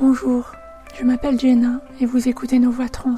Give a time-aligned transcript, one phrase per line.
[0.00, 0.52] Bonjour,
[0.96, 3.16] je m'appelle Jenna et vous écoutez Nos Voix Trans.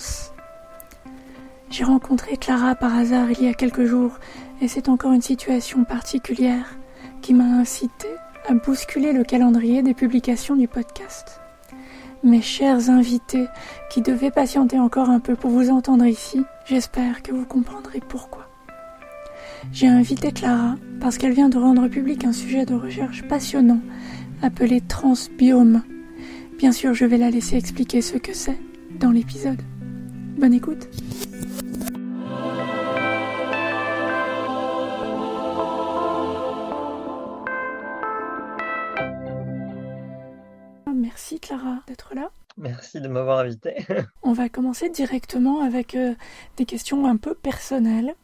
[1.69, 4.13] J'ai rencontré Clara par hasard il y a quelques jours
[4.63, 6.79] et c'est encore une situation particulière
[7.21, 8.09] qui m'a incité
[8.49, 11.43] à bousculer le calendrier des publications du podcast.
[12.25, 13.47] Mes chers invités
[13.91, 18.49] qui devaient patienter encore un peu pour vous entendre ici, j'espère que vous comprendrez pourquoi.
[19.71, 23.81] J'ai invité Clara parce qu'elle vient de rendre public un sujet de recherche passionnant
[24.43, 25.83] appelé transbiome
[26.61, 28.59] Bien sûr, je vais la laisser expliquer ce que c'est
[28.91, 29.63] dans l'épisode.
[30.37, 30.89] Bonne écoute.
[40.95, 42.31] Merci Clara d'être là.
[42.59, 43.87] Merci de m'avoir invité.
[44.23, 46.15] On va commencer directement avec euh,
[46.59, 48.15] des questions un peu personnelles.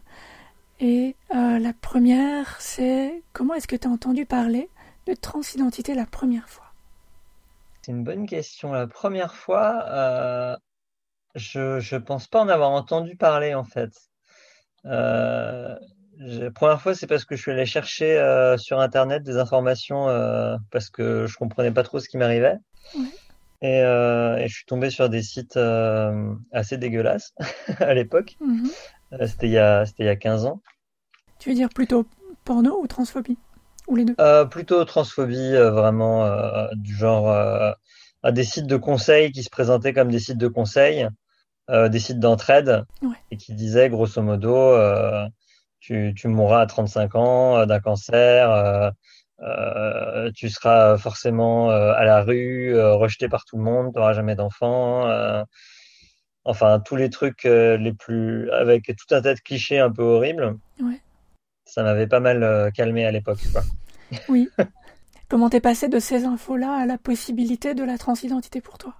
[0.78, 4.68] Et euh, la première, c'est comment est-ce que tu as entendu parler
[5.06, 6.65] de transidentité la première fois?
[7.86, 8.72] C'est une bonne question.
[8.72, 10.56] La première fois, euh,
[11.36, 13.92] je ne pense pas en avoir entendu parler en fait.
[14.86, 15.76] Euh,
[16.18, 20.06] la première fois, c'est parce que je suis allé chercher euh, sur Internet des informations
[20.72, 22.56] parce que je comprenais pas trop ce qui m'arrivait.
[23.62, 25.58] Et, je suis tombé sur des sites
[26.52, 27.34] assez dégueulasses
[27.78, 28.36] à l'époque.
[28.40, 28.68] Mhm.
[29.28, 30.60] c'était il, y a, il y a 15 ans.
[31.38, 32.04] Tu veux dire plutôt
[32.44, 33.38] porno ou transphobie?
[33.86, 34.14] Ou les deux?
[34.20, 37.28] Euh, Plutôt transphobie, euh, vraiment, euh, du genre
[38.22, 41.08] à des sites de conseils qui se présentaient comme des sites de conseils,
[41.68, 42.84] des sites d'entraide,
[43.30, 44.76] et qui disaient grosso modo,
[45.80, 48.92] tu, tu, mourras à 35 ans d'un cancer,
[50.34, 55.08] tu seras forcément à la rue, rejeté par tout le monde, tu n'auras jamais d'enfant.
[56.44, 58.50] enfin, tous les trucs les plus.
[58.50, 60.56] avec tout un tas de clichés un peu horribles.
[60.80, 61.00] Ouais
[61.66, 63.40] ça m'avait pas mal euh, calmé à l'époque.
[64.28, 64.48] Oui.
[65.28, 68.94] Comment t'es passé de ces infos-là à la possibilité de la transidentité pour toi?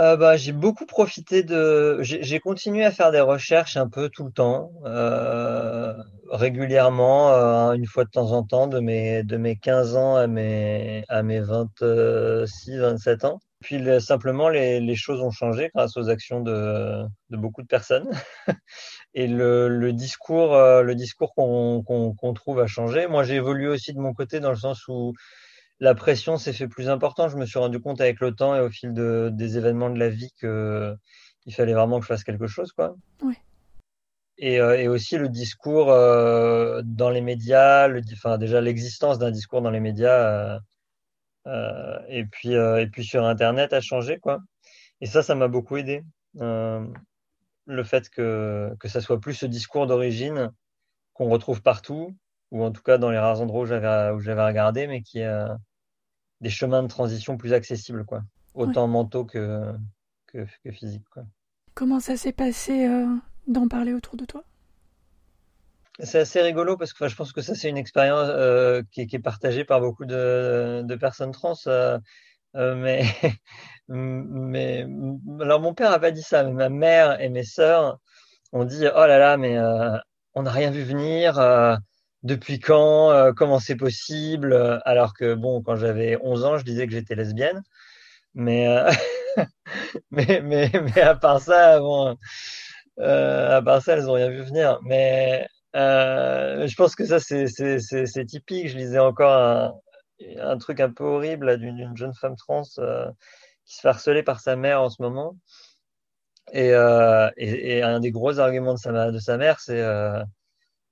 [0.00, 1.98] Euh, bah, j'ai beaucoup profité de.
[2.02, 5.94] J'ai continué à faire des recherches un peu tout le temps, euh,
[6.28, 7.30] régulièrement,
[7.72, 11.22] une fois de temps en temps, de mes, de mes 15 ans à mes, à
[11.22, 13.40] mes 26, 27 ans.
[13.60, 18.10] Puis simplement, les, les, choses ont changé grâce aux actions de, de beaucoup de personnes.
[19.18, 23.06] Et le, le, discours, euh, le discours qu'on qu'on trouve a changé.
[23.06, 25.14] Moi, j'ai évolué aussi de mon côté dans le sens où
[25.80, 27.28] la pression s'est fait plus important.
[27.28, 29.98] Je me suis rendu compte avec le temps et au fil de, des événements de
[29.98, 30.94] la vie que
[31.46, 32.94] il fallait vraiment que je fasse quelque chose, quoi.
[34.38, 39.30] Et, euh, et aussi le discours euh, dans les médias, le, enfin déjà l'existence d'un
[39.30, 40.60] discours dans les médias
[41.46, 44.40] euh, et puis euh, et puis sur Internet a changé quoi.
[45.00, 46.02] Et ça, ça m'a beaucoup aidé.
[47.68, 50.52] Euh, le fait que que ça soit plus ce discours d'origine
[51.14, 52.16] qu'on retrouve partout,
[52.50, 55.22] ou en tout cas dans les rares endroits où j'avais où j'avais regardé, mais qui
[55.22, 55.56] a
[56.40, 58.22] des chemins de transition plus accessibles quoi,
[58.54, 59.72] autant mentaux que,
[60.26, 61.24] que, que physiques quoi.
[61.74, 62.88] Comment ça s'est passé
[63.46, 64.44] d'en parler autour de toi?
[66.00, 69.18] C'est assez rigolo parce que je pense que ça, c'est une expérience euh, qui, est
[69.18, 71.54] partagée par beaucoup de, personnes trans.
[71.66, 71.98] Euh, euh,
[72.54, 73.04] mais,
[73.88, 74.86] mais
[75.40, 77.98] alors, mon père n'a pas dit ça, mais ma mère et mes sœurs
[78.52, 79.58] ont dit Oh là là, mais
[80.34, 81.34] on n'a rien vu venir.
[82.22, 86.92] depuis quand Comment c'est possible Alors que, bon, quand j'avais 11 ans, je disais que
[86.92, 87.62] j'étais lesbienne.
[88.34, 88.66] Mais,
[90.10, 92.16] mais, mais, mais, à part ça, bon.
[92.98, 94.80] à part ça, elles n'ont rien vu venir.
[94.84, 95.46] Mais
[95.76, 98.68] euh, je pense que ça, c'est typique.
[98.68, 99.74] Je lisais encore un,
[100.38, 103.10] un truc un peu horrible d'une jeune femme trans euh,
[103.64, 105.36] qui se fait harceler par sa mère en ce moment.
[106.52, 109.82] Et, euh, et, et un des gros arguments de sa, de sa mère, c'est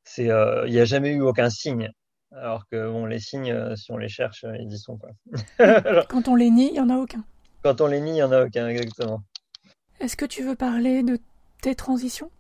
[0.04, 1.90] c'est il n'y a jamais eu aucun signe.
[2.32, 4.98] Alors que bon, les signes, si on les cherche, ils y sont.
[4.98, 5.10] Quoi.
[6.08, 7.24] Quand on les nie, il n'y en a aucun.
[7.62, 9.22] Quand on les nie, il n'y en a aucun, exactement.
[10.00, 11.18] Est-ce que tu veux parler de
[11.62, 12.30] tes transitions?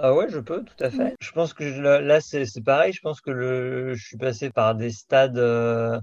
[0.00, 1.16] Ah ouais, je peux, tout à fait.
[1.20, 2.92] Je pense que là, c'est pareil.
[2.92, 6.00] Je pense que le, je suis passé par des stades euh,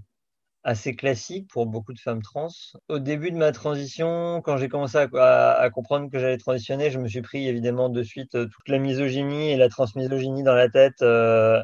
[0.63, 2.49] assez classiques pour beaucoup de femmes trans.
[2.89, 6.99] Au début de ma transition, quand j'ai commencé à, à, comprendre que j'allais transitionner, je
[6.99, 10.69] me suis pris évidemment de suite euh, toute la misogynie et la transmisogynie dans la
[10.69, 11.63] tête euh,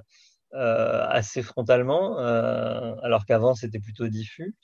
[0.53, 4.55] euh assez frontalement, alors qu'avant c'était plutôt diffus.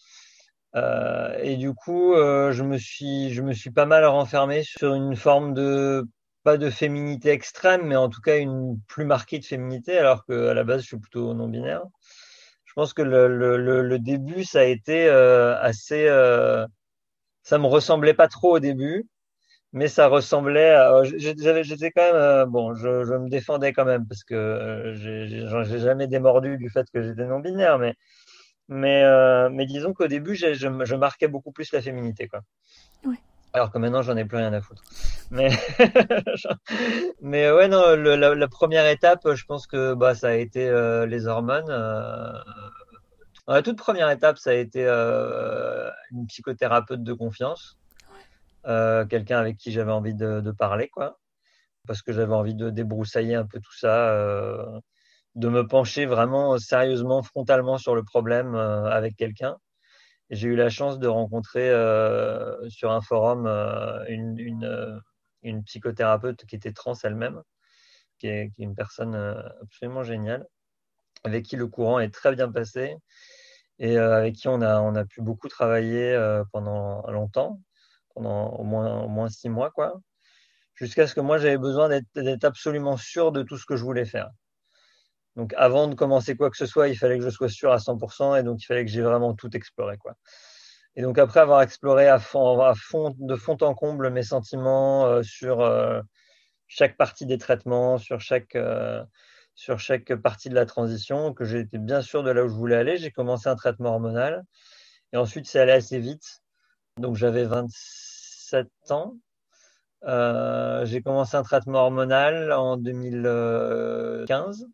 [0.76, 5.54] et du coup, je me suis, je me suis pas mal renfermé sur une forme
[5.54, 6.08] de
[6.48, 10.54] pas de féminité extrême, mais en tout cas une plus marquée de féminité, alors qu'à
[10.54, 11.84] la base, je suis plutôt non-binaire.
[12.64, 16.08] Je pense que le, début, ça a été euh, assez...
[16.08, 16.66] Euh,
[17.44, 19.10] ça me ressemblait pas trop au début,
[19.74, 21.04] mais ça ressemblait à...
[21.04, 22.16] J'étais quand même...
[22.16, 27.04] Euh, bon, je, me défendais quand même, parce que j'ai jamais démordu du fait que
[27.04, 27.94] j'étais non-binaire, mais
[28.70, 29.04] Mais,
[29.50, 32.30] mais disons qu'au début, je, marquais beaucoup plus la féminité.
[32.30, 32.40] Quoi.
[33.54, 34.84] Alors que maintenant, j'en ai plus rien à foutre.
[35.32, 35.50] Mais,
[37.22, 41.28] mais ouais, non, la, première étape, je pense que bah, ça a été euh, les
[41.28, 41.70] hormones.
[41.70, 42.34] Euh,
[43.48, 47.78] la toute première étape, ça a été euh, une psychothérapeute de confiance.
[48.66, 51.18] Quelqu'un avec qui j'avais envie de, de, parler, quoi.
[51.88, 54.82] Parce que j'avais envie de débroussailler un peu tout ça
[55.38, 59.56] de me pencher vraiment sérieusement, frontalement sur le problème euh, avec quelqu'un.
[60.30, 65.02] J'ai eu la chance de rencontrer euh, sur un forum euh, une,
[65.44, 67.42] une, psychothérapeute qui était trans elle-même,
[68.20, 69.16] qui est, une personne
[69.62, 70.46] absolument géniale,
[71.24, 72.96] avec qui le courant est très bien passé
[73.80, 76.18] et avec qui on a, on a pu beaucoup travailler
[76.52, 77.62] pendant longtemps,
[78.14, 80.02] pendant au moins, au moins six mois, quoi,
[80.76, 84.06] jusqu'à ce que moi j'avais besoin d'être absolument sûr de tout ce que je voulais
[84.06, 84.30] faire.
[85.38, 87.78] Donc avant de commencer quoi que ce soit, il fallait que je sois sûr à
[87.78, 89.98] 100% et donc il fallait que j'ai vraiment tout exploré.
[89.98, 90.16] Quoi.
[90.96, 95.06] Et donc après avoir exploré à fond, à fond de fond en comble mes sentiments
[95.06, 96.02] euh, sur euh,
[96.68, 99.04] chaque partie des traitements, sur chaque, euh,
[99.54, 102.76] sur chaque partie de la transition, que j'étais bien sûr de là où je voulais
[102.76, 104.44] aller, j'ai commencé un traitement hormonal.
[105.14, 106.42] Et ensuite, c'est allé assez vite.
[106.98, 109.18] Donc j'avais 27 ans.
[110.04, 114.66] j'ai commencé un traitement hormonal en 2015.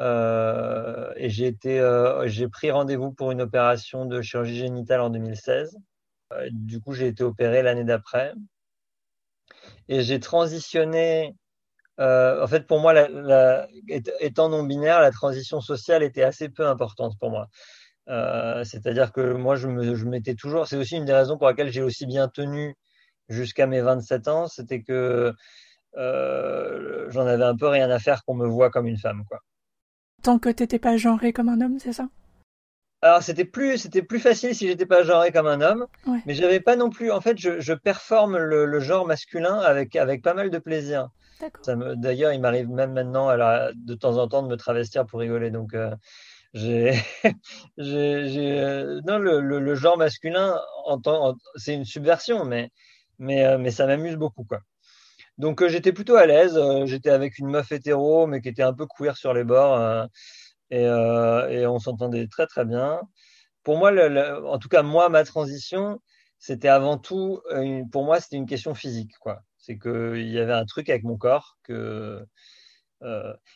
[0.00, 5.10] Euh, et j'ai été, euh, j'ai pris rendez-vous pour une opération de chirurgie génitale en
[5.10, 5.76] 2016.
[6.32, 8.34] Euh, du coup, j'ai été opéré l'année d'après.
[9.88, 11.34] Et j'ai transitionné.
[11.98, 12.94] en fait, pour moi,
[14.20, 17.48] étant non binaire, la transition sociale était assez peu importante pour moi.
[18.64, 20.66] C'est-à-dire que moi, je, me, je m'étais toujours.
[20.66, 22.74] C'est aussi une des raisons pour lesquelles j'ai aussi bien tenu
[23.28, 24.48] jusqu'à mes 27 ans.
[24.48, 25.32] C'était que
[25.94, 29.40] j'en avais un peu rien à faire qu'on me voit comme une femme, quoi.
[30.22, 32.08] Tant que t'étais pas genré comme un homme, c'est ça?
[33.04, 36.20] Alors c'était plus c'était plus facile si j'étais pas genré comme un homme, ouais.
[36.24, 37.10] mais j'avais pas non plus.
[37.10, 41.08] En fait, je, je performe le, le, genre masculin avec avec pas mal de plaisir.
[41.66, 45.50] D'ailleurs, il m'arrive même maintenant alors, de temps en temps de me travestir pour rigoler.
[45.50, 45.90] Donc euh,
[46.54, 46.94] j'ai
[47.80, 52.70] euh, non le, le, genre masculin en, en c'est une subversion, mais
[53.18, 54.60] mais euh, mais ça m'amuse beaucoup quoi.
[55.38, 56.56] Donc euh, j'étais plutôt à l'aise.
[56.56, 59.78] Euh, j'étais avec une meuf hétéro, mais qui était un peu queer sur les bords.
[60.72, 63.00] Euh, et, on s'entendait très très bien.
[63.62, 63.92] Pour moi,
[64.46, 66.00] en tout cas moi, ma transition,
[66.38, 67.40] c'était avant tout,
[67.92, 69.12] pour moi, c'était une question physique.
[69.58, 72.24] C'est qu'il y avait un truc avec mon corps que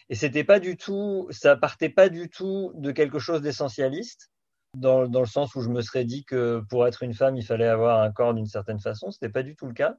[0.08, 4.30] et c'était pas du tout, ça partait pas du tout de quelque chose d'essentialiste,
[4.74, 7.44] dans, dans, le sens où je me serais dit que pour être une femme, il
[7.44, 9.10] fallait avoir un corps d'une certaine façon.
[9.10, 9.96] C'était pas du tout le cas.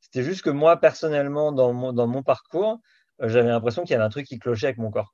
[0.00, 2.80] C'était juste que moi, personnellement, dans mon, parcours,
[3.22, 5.12] euh, j'avais l'impression qu'il y avait un truc qui clochait avec mon corps.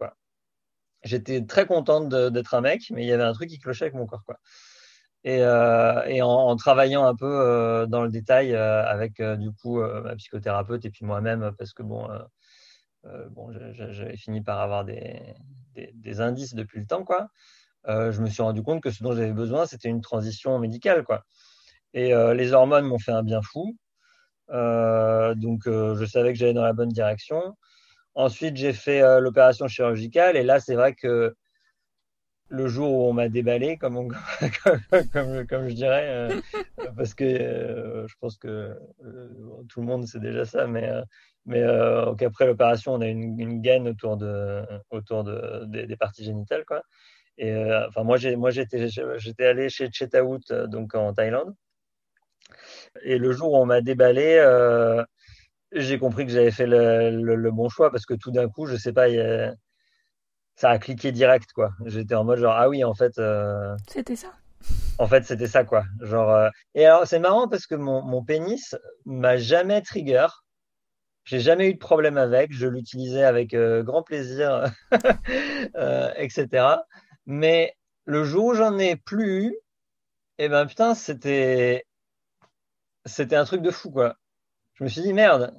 [1.02, 3.94] J'étais très contente d'être un mec, mais il y avait un truc qui clochait avec
[3.94, 4.22] mon corps.
[5.24, 10.84] Et, euh, en, travaillant un peu euh, dans le détail avec du coup ma psychothérapeute
[10.84, 12.08] et puis moi-même, parce que bon,
[13.72, 15.20] j'avais fini par avoir des,
[15.74, 17.28] des, des, indices depuis le temps, quoi.
[17.86, 21.24] je me suis rendu compte que ce dont j'avais besoin, c'était une transition médicale, quoi.
[21.92, 23.76] Et les hormones m'ont fait un bien fou.
[24.50, 27.56] Euh, donc, euh, je savais que j'allais dans la bonne direction.
[28.14, 31.34] Ensuite, j'ai fait euh, l'opération chirurgicale et là, c'est vrai que
[32.48, 34.08] le jour où on m'a déballé, comme,
[35.12, 36.28] comme, comme, je dirais,
[36.96, 37.26] parce que
[38.06, 38.78] je pense que
[39.68, 40.88] tout le monde sait déjà ça, mais,
[41.44, 46.64] mais après l'opération, on a une, une, gaine autour, de, autour de, des, parties génitales.
[46.64, 46.82] Quoi.
[47.36, 47.52] Et
[47.88, 51.52] enfin, moi, j'étais, j'étais allé chez Chetaout, donc en Thaïlande.
[53.02, 55.04] Et le jour où on m'a déballé, euh,
[55.72, 58.76] j'ai compris que j'avais fait le, le, bon choix parce que tout d'un coup, je
[58.76, 59.06] sais pas,
[60.54, 61.70] ça a cliqué direct, quoi.
[61.84, 63.18] J'étais en mode genre, ah oui, en fait.
[63.18, 64.32] Euh, c'était ça.
[64.98, 65.84] En fait, c'était ça, quoi.
[66.00, 68.74] Genre, euh, Et alors, c'est marrant parce que mon, mon pénis
[69.04, 70.26] m'a jamais trigger.
[71.24, 72.52] J'ai jamais eu de problème avec.
[72.52, 74.64] Je l'utilisais avec grand plaisir,
[76.16, 76.76] etc.
[77.26, 77.74] Mais
[78.04, 79.56] le jour où j'en ai plus eu,
[80.38, 81.84] eh ben putain, c'était
[83.06, 84.16] c'était un truc de fou, quoi.
[84.74, 85.54] Je me suis dit, merde.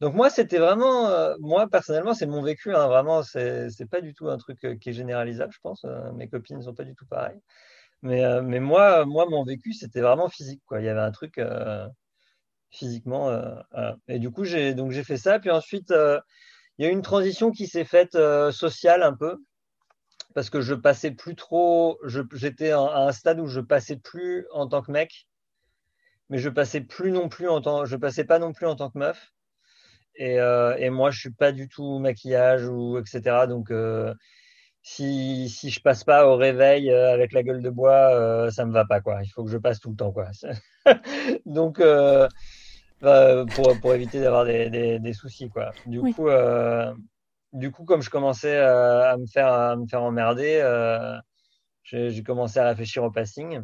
[0.00, 4.14] Donc moi, c'était vraiment, euh, moi personnellement, c'est mon vécu, hein, vraiment, c'est pas du
[4.14, 5.84] tout un truc euh, qui est généralisable, je pense.
[5.84, 7.40] Euh, mes copines ne sont pas du tout pareilles.
[8.02, 10.80] Mais, mais moi, moi, mon vécu, c'était vraiment physique, quoi.
[10.80, 11.38] Il y avait un truc
[12.70, 13.30] physiquement.
[14.08, 15.38] et du coup, j'ai fait ça.
[15.38, 18.16] Puis ensuite, il y a eu une transition qui s'est faite
[18.52, 19.36] sociale un peu,
[20.34, 21.98] parce que je passais plus trop.
[22.32, 25.26] J'étais à un stade où je passais plus en tant que mec
[26.30, 28.88] mais je passais plus non plus en tant, je passais pas non plus en tant
[28.88, 29.32] que meuf.
[30.14, 33.46] Et, euh, et moi, je suis pas du tout maquillage ou etc.
[33.48, 34.14] Donc, euh,
[34.82, 38.72] si, si je passe pas au réveil euh, avec la gueule de bois, ça me
[38.72, 39.22] va pas quoi.
[39.22, 40.30] Il faut que je passe tout le temps quoi.
[41.46, 45.72] Donc bah, pour, pour éviter d'avoir des, des, des, soucis quoi.
[45.86, 46.28] Du coup
[47.52, 50.62] du coup comme je commençais à me faire à me faire emmerder,
[51.84, 53.62] j'ai commencé à réfléchir au passing.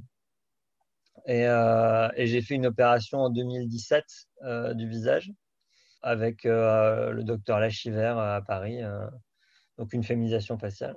[1.26, 4.04] Et, et j'ai fait une opération en 2017
[4.74, 5.32] du visage
[6.02, 8.80] avec le docteur Lachiver à Paris
[9.78, 10.96] donc une féminisation faciale.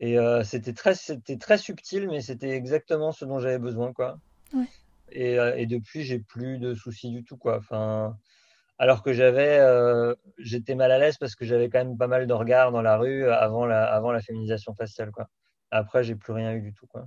[0.00, 4.18] Et euh, c'était très, c'était très subtil, mais c'était exactement ce dont j'avais besoin, quoi.
[4.52, 4.66] Ouais.
[5.12, 7.58] Et, euh, et, depuis, j'ai plus de soucis du tout, quoi.
[7.58, 8.16] Enfin,
[8.78, 12.26] alors que j'avais, euh, j'étais mal à l'aise parce que j'avais quand même pas mal
[12.26, 15.28] de regards dans la rue avant la, avant la féminisation faciale, quoi.
[15.70, 17.06] Après, j'ai plus rien eu du tout, quoi.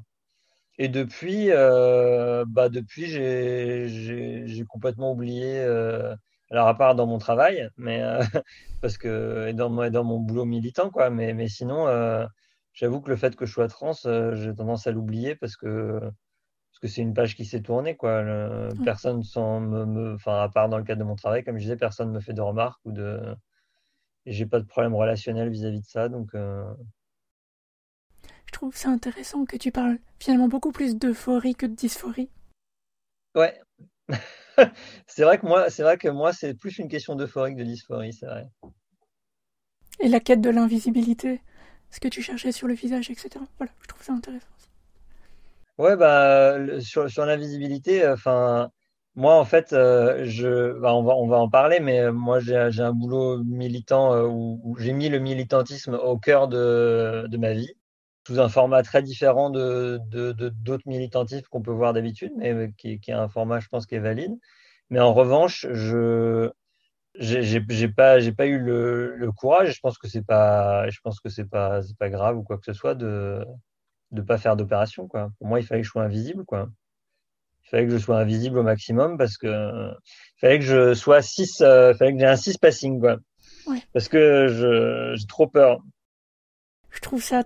[0.77, 6.15] Et depuis, euh, bah depuis, j'ai complètement oublié euh,
[6.49, 8.19] alors, à part dans mon travail, mais euh,
[8.81, 11.09] parce que dans, dans mon boulot militant, quoi.
[11.09, 12.25] Mais, mais sinon, euh,
[12.73, 15.99] j'avoue que le fait que je sois trans, euh, j'ai tendance à l'oublier parce que
[16.71, 18.21] parce que c'est une page qui s'est tournée, quoi.
[18.23, 21.63] Le, personne sans me, enfin, à part dans le cadre de mon travail, comme je
[21.63, 23.35] disais, personne me fait de remarques ou de,
[24.25, 26.33] et j'ai pas de problème relationnel vis-à-vis -vis de ça, donc.
[28.47, 32.29] Je trouve c'est intéressant que tu parles finalement beaucoup plus d'euphorie que de dysphorie.
[33.35, 33.59] Ouais.
[35.07, 37.65] c'est vrai que moi, c'est vrai que moi, c'est plus une question d'euphorie que de
[37.65, 38.47] dysphorie, c'est vrai.
[39.99, 41.41] Et la quête de l'invisibilité,
[41.91, 43.29] ce que tu cherchais sur le visage, etc.
[43.57, 44.47] Voilà, je trouve ça intéressant.
[45.77, 48.71] Ouais, bah sur, sur l'invisibilité, euh, enfin.
[49.15, 52.39] moi, en fait, euh, je, bah, on, va, on va en parler, mais euh, moi,
[52.39, 57.53] j'ai un boulot militant où, où j'ai mis le militantisme au cœur de, de ma
[57.53, 57.76] vie
[58.27, 62.99] sous un format très différent de d'autres de, militantismes qu'on peut voir d'habitude, mais qui,
[62.99, 64.33] qui, est un format, je pense, qui est valide.
[64.89, 66.51] Mais en revanche, je
[67.15, 69.75] j'ai pas j'ai pas eu le, le, courage.
[69.75, 72.57] Je pense que c'est pas je pense que c'est pas c'est pas grave ou quoi
[72.57, 73.45] que ce soit de
[74.11, 75.31] de pas faire d'opération quoi.
[75.39, 76.67] Pour moi, il fallait que je sois invisible quoi.
[77.63, 81.21] Il fallait que je sois invisible au maximum parce que il fallait que je sois
[81.21, 83.19] 6 euh, fallait que j'ai un 6 passing quoi.
[83.67, 83.81] Ouais.
[83.93, 85.79] Parce que j'ai trop peur.
[86.89, 87.43] Je trouve ça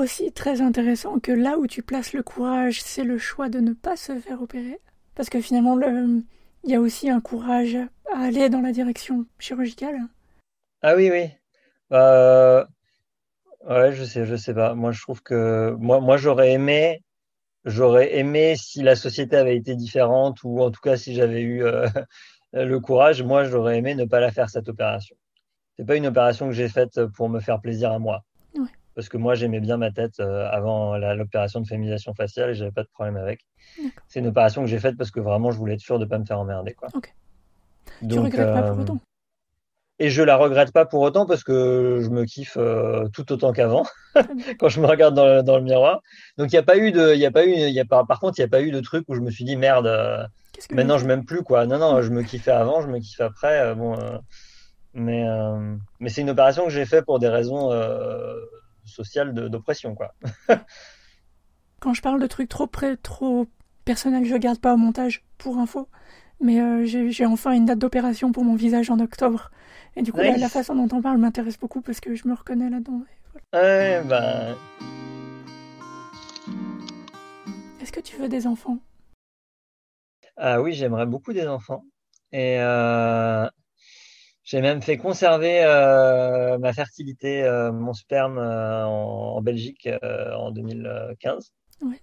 [0.00, 3.72] aussi très intéressant que là où tu places le courage, c'est le choix de ne
[3.72, 4.80] pas se faire opérer.
[5.14, 6.22] Parce que finalement, le...
[6.64, 7.76] il y a aussi un courage
[8.12, 10.00] à aller dans la direction chirurgicale.
[10.82, 11.28] Ah oui, oui.
[11.92, 12.64] Euh...
[13.68, 14.74] Ouais, je sais, je sais pas.
[14.74, 17.04] Moi, je trouve que moi, moi j'aurais aimé,
[17.66, 21.62] j'aurais aimé si la société avait été différente ou en tout cas si j'avais eu
[21.62, 21.86] euh,
[22.52, 25.16] le courage, moi, j'aurais aimé ne pas la faire cette opération.
[25.76, 28.24] C'est pas une opération que j'ai faite pour me faire plaisir à moi
[29.00, 32.70] parce que moi j'aimais bien ma tête euh, avant l'opération de féminisation faciale et j'avais
[32.70, 33.46] pas de problème avec.
[34.08, 36.18] C'est une opération que j'ai faite parce que vraiment je voulais être sûr de pas
[36.18, 36.88] me faire emmerder quoi.
[36.92, 37.14] Ok.
[38.02, 39.00] Donc, tu regrettes pas pour euh, autant?
[40.00, 43.54] Et je la regrette pas pour autant parce que je me kiffe euh, tout autant
[43.54, 43.86] qu'avant
[44.60, 46.02] quand je me regarde dans le, dans le miroir.
[46.36, 48.20] Donc il n'y a pas eu de, il a pas eu, y a pas, par
[48.20, 49.88] contre il n'y a pas eu de truc où je me suis dit merde.
[50.72, 51.64] maintenant je m'aime plus quoi.
[51.64, 53.74] Non non, je me kiffais avant, je me kiffe après.
[53.74, 53.96] bon,
[54.92, 55.24] mais
[56.00, 57.70] mais c'est une opération que j'ai fait pour des raisons
[58.90, 60.14] sociale d'oppression, quoi.
[61.80, 63.46] Quand je parle de trucs trop près, trop
[63.84, 65.88] personnels, je garde pas au montage pour info.
[66.42, 69.50] Mais euh, j'ai enfin une date d'opération pour mon visage en octobre.
[69.96, 72.70] Et du coup, la, façon dont on parle m'intéresse beaucoup parce que je me reconnais
[72.70, 73.02] là-dedans.
[73.52, 74.56] Ben...
[77.80, 78.78] Est-ce que tu veux des enfants?
[80.36, 81.84] Ah oui, j'aimerais beaucoup des enfants.
[82.32, 83.46] Et euh,
[84.50, 90.50] j'ai même fait conserver euh, ma fertilité, euh, mon sperme euh, en, en, Belgique en
[90.50, 91.52] 2015.
[91.82, 92.02] Ouais.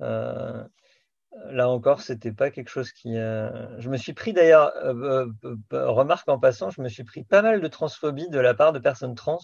[0.00, 3.14] là encore, c'était pas quelque chose qui.
[3.14, 4.72] Je me suis pris d'ailleurs,
[5.70, 8.80] remarque en passant, je me suis pris pas mal de transphobie de la part de
[8.80, 9.38] personnes trans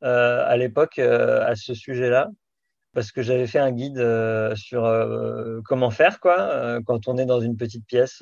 [0.00, 2.28] à l'époque à ce sujet-là
[2.92, 4.04] parce que j'avais fait un guide
[4.56, 4.82] sur
[5.64, 8.20] comment faire quoi quand on est dans une petite pièce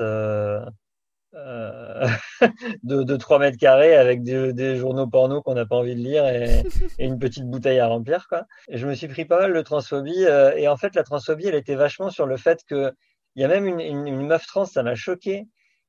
[1.33, 6.01] de, de 3 mètres carrés avec des, des journaux porno qu'on n'a pas envie de
[6.01, 6.63] lire et,
[6.99, 8.27] une petite bouteille à remplir.
[8.29, 8.47] Quoi.
[8.69, 10.25] Et je me suis pris pas mal de transphobie.
[10.25, 12.93] Euh, et en fait, la transphobie, elle était vachement sur le fait que
[13.37, 15.47] il y a même une, une, une meuf trans, ça m'a choqué,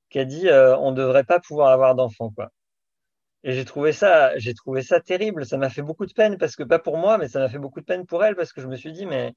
[0.09, 2.29] qui a dit euh, on devrait pas pouvoir avoir d'enfants.
[2.29, 2.51] quoi.
[3.43, 5.45] Et j'ai trouvé ça, j'ai trouvé ça terrible.
[5.45, 7.57] Ça m'a fait beaucoup de peine parce que pas pour moi, mais ça m'a fait
[7.57, 9.33] beaucoup de peine pour elle parce que je me suis dit mais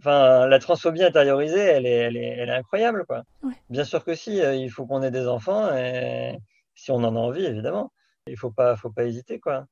[0.00, 3.22] Enfin, la transphobie intériorisée, elle est, elle est, elle est incroyable, quoi.
[3.42, 3.54] Ouais.
[3.70, 6.36] Bien sûr que si, euh, il faut qu'on ait des enfants, et
[6.74, 7.92] si on en a envie, évidemment.
[8.26, 9.66] Il faut pas, faut pas hésiter, quoi.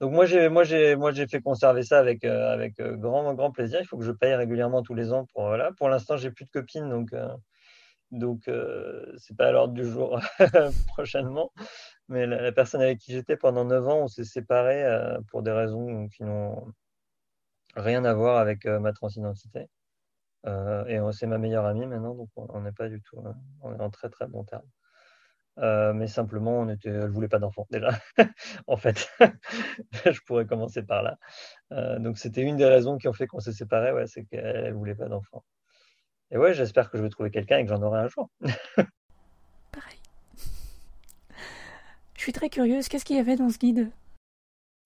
[0.00, 3.34] Donc moi j'ai, moi j'ai, moi j'ai fait conserver ça avec, euh, avec euh, grand,
[3.34, 3.80] grand plaisir.
[3.80, 5.72] Il faut que je paye régulièrement tous les ans pour voilà.
[5.72, 7.10] Pour l'instant, j'ai plus de copines, donc
[8.10, 10.20] Donc, euh, c'est pas à l'ordre du jour
[10.88, 11.52] prochainement.
[12.08, 14.84] Mais la, personne avec qui j'étais pendant 9 ans, on s'est séparés
[15.30, 16.72] pour des raisons qui n'ont
[17.76, 19.66] rien à voir avec euh, ma transidentité.
[20.46, 23.22] et c'est ma meilleure amie maintenant, donc on n'est pas du tout,
[23.62, 25.94] on est en très très bon terme.
[25.94, 27.90] mais simplement, on était, elle voulait pas d'enfant déjà,
[28.66, 29.08] en fait.
[30.06, 31.18] je pourrais commencer par là.
[31.98, 34.94] donc c'était une des raisons qui ont fait qu'on s'est séparés, ouais, c'est qu'elle voulait
[34.94, 35.44] pas d'enfant.
[36.30, 38.28] Et ouais, j'espère que je vais trouver quelqu'un et que j'en aurai un jour.
[39.72, 39.98] Pareil.
[42.14, 43.90] Je suis très curieuse, qu'est-ce qu'il y avait dans ce guide?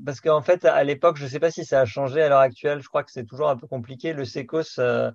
[0.05, 2.41] Parce qu'en fait, à l'époque, je ne sais pas si ça a changé à l'heure
[2.41, 4.13] actuelle, je crois que c'est toujours un peu compliqué.
[4.13, 5.11] Le SECOS euh,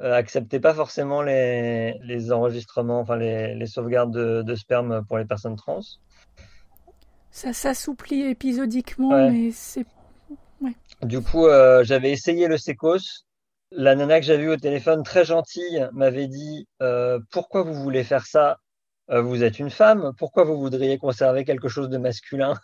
[0.00, 5.18] euh, acceptait pas forcément les, les enregistrements, enfin les, les sauvegardes de, de, sperme pour
[5.18, 5.80] les personnes trans.
[7.30, 9.86] Ça s'assouplit épisodiquement, mais c'est.
[10.60, 10.72] Ouais.
[11.02, 13.24] Du coup, euh, j'avais essayé le SECOS
[13.76, 18.04] la nana que j'avais eu au téléphone, très gentille, m'avait dit euh, Pourquoi vous voulez
[18.04, 18.58] faire ça?
[19.08, 22.54] Vous êtes une femme, pourquoi vous voudriez conserver quelque chose de masculin?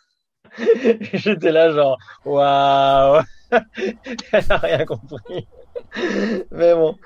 [1.14, 3.22] J'étais là, genre Waouh
[4.32, 5.48] Elle n'a rien compris.
[6.50, 6.96] mais bon.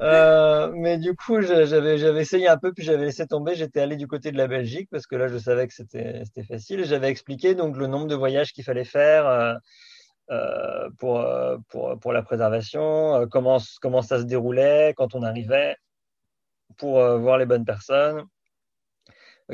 [0.00, 3.54] Euh, mais du coup, j'avais, essayé un peu, puis j'avais laissé tomber.
[3.54, 6.84] J'étais allé du côté de la Belgique parce que là, je savais que c'était, facile.
[6.84, 9.58] J'avais expliqué donc le nombre de voyages qu'il fallait faire
[10.30, 15.76] euh, pour, euh, pour, pour, la préservation, comment, comment ça se déroulait quand on arrivait
[16.78, 18.24] pour voir les bonnes personnes,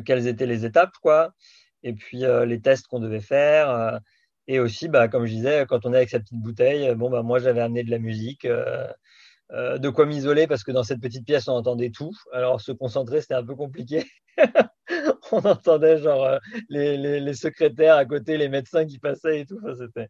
[0.06, 1.32] quelles étaient les étapes, quoi,
[1.82, 4.00] et puis les tests qu'on devait faire.
[4.46, 7.22] et aussi, bah, comme je disais, quand on est avec sa petite bouteille, bon, bah,
[7.22, 11.48] moi j'avais amené de la musique, de quoi m'isoler parce que dans cette petite pièce
[11.48, 12.12] on entendait tout.
[12.32, 14.04] Alors se concentrer c'était un peu compliqué.
[15.32, 19.58] on entendait genre les, secrétaires à côté, les médecins qui passaient et tout.
[19.62, 20.08] Enfin, c'était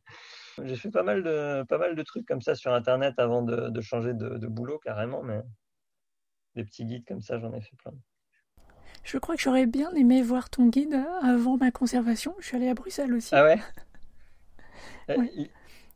[0.64, 3.80] j'ai fait pas mal, de, pas mal de trucs comme ça sur Internet avant de,
[3.80, 5.40] changer de, boulot carrément, mais
[6.54, 7.92] des petits guides comme ça, j'en ai fait plein.
[9.08, 12.34] Je crois que j'aurais bien aimé voir ton guide avant ma conservation.
[12.40, 13.34] Je suis allée à Bruxelles aussi.
[13.34, 13.58] Ah ouais,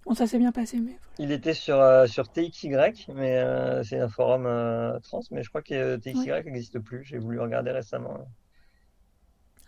[0.07, 0.97] Bon, ça s'est bien passé, mais.
[1.19, 2.71] Il était sur, euh, sur TXY,
[3.15, 7.05] mais euh, c'est un forum euh, trans, mais je crois que TXY n'existe plus.
[7.05, 8.27] J'ai voulu regarder récemment.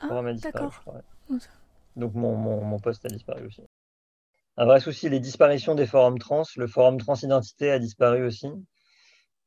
[0.01, 0.09] Ah,
[0.43, 0.83] d'accord.
[1.97, 3.63] Donc mon, mon, mon poste a disparu aussi.
[4.57, 6.45] Un vrai souci, les disparitions des forums trans.
[6.57, 8.49] Le forum transidentité a disparu aussi,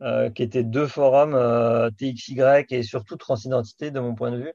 [0.04, 4.54] euh, qui étaient deux forums euh, TXY et surtout transidentité de mon point de vue.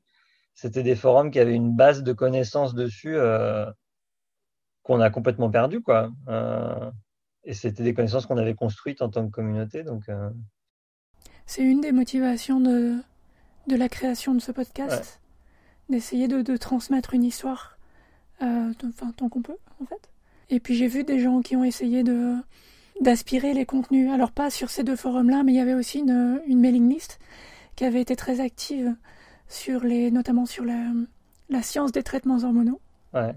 [0.55, 3.69] C'était des forums qui avaient une base de connaissances dessus euh,
[4.85, 6.13] qu'on a complètement perdu, quoi.
[7.43, 10.05] et c'était des connaissances qu'on avait construites en tant que communauté, donc.
[11.47, 12.99] C'est une des motivations de,
[13.67, 15.21] de la création de ce podcast,
[15.89, 17.79] d'essayer de, de, transmettre une histoire,
[18.41, 20.09] enfin tant qu'on peut, en fait.
[20.51, 22.37] Et puis j'ai vu des gens qui ont essayé de
[23.01, 24.11] d'aspirer les contenus.
[24.11, 27.19] Alors pas sur ces deux forums-là, mais il y avait aussi une, une, mailing list
[27.77, 28.95] qui avait été très active
[29.49, 30.93] sur les, notamment sur la,
[31.49, 32.81] la science des traitements hormonaux.
[33.15, 33.35] Ouais.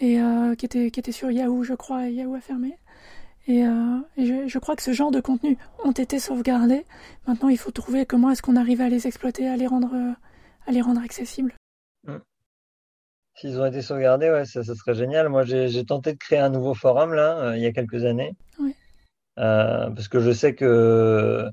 [0.00, 2.76] Et euh, qui, était, qui était sur Yahoo, je crois, et Yahoo a fermé.
[3.48, 6.84] Et, euh, je, je, crois que ce genre de contenus ont été sauvegardés.
[7.26, 9.94] Maintenant, il faut trouver comment est-ce qu'on arrive à les exploiter, à les rendre,
[10.66, 11.54] à les rendre accessibles.
[13.36, 15.28] S'ils ont été sauvegardés, ouais, ça, serait génial.
[15.28, 18.34] Moi, j'ai tenté de créer un nouveau forum là, euh, il y a quelques années.
[19.38, 21.46] Euh, parce que je sais que,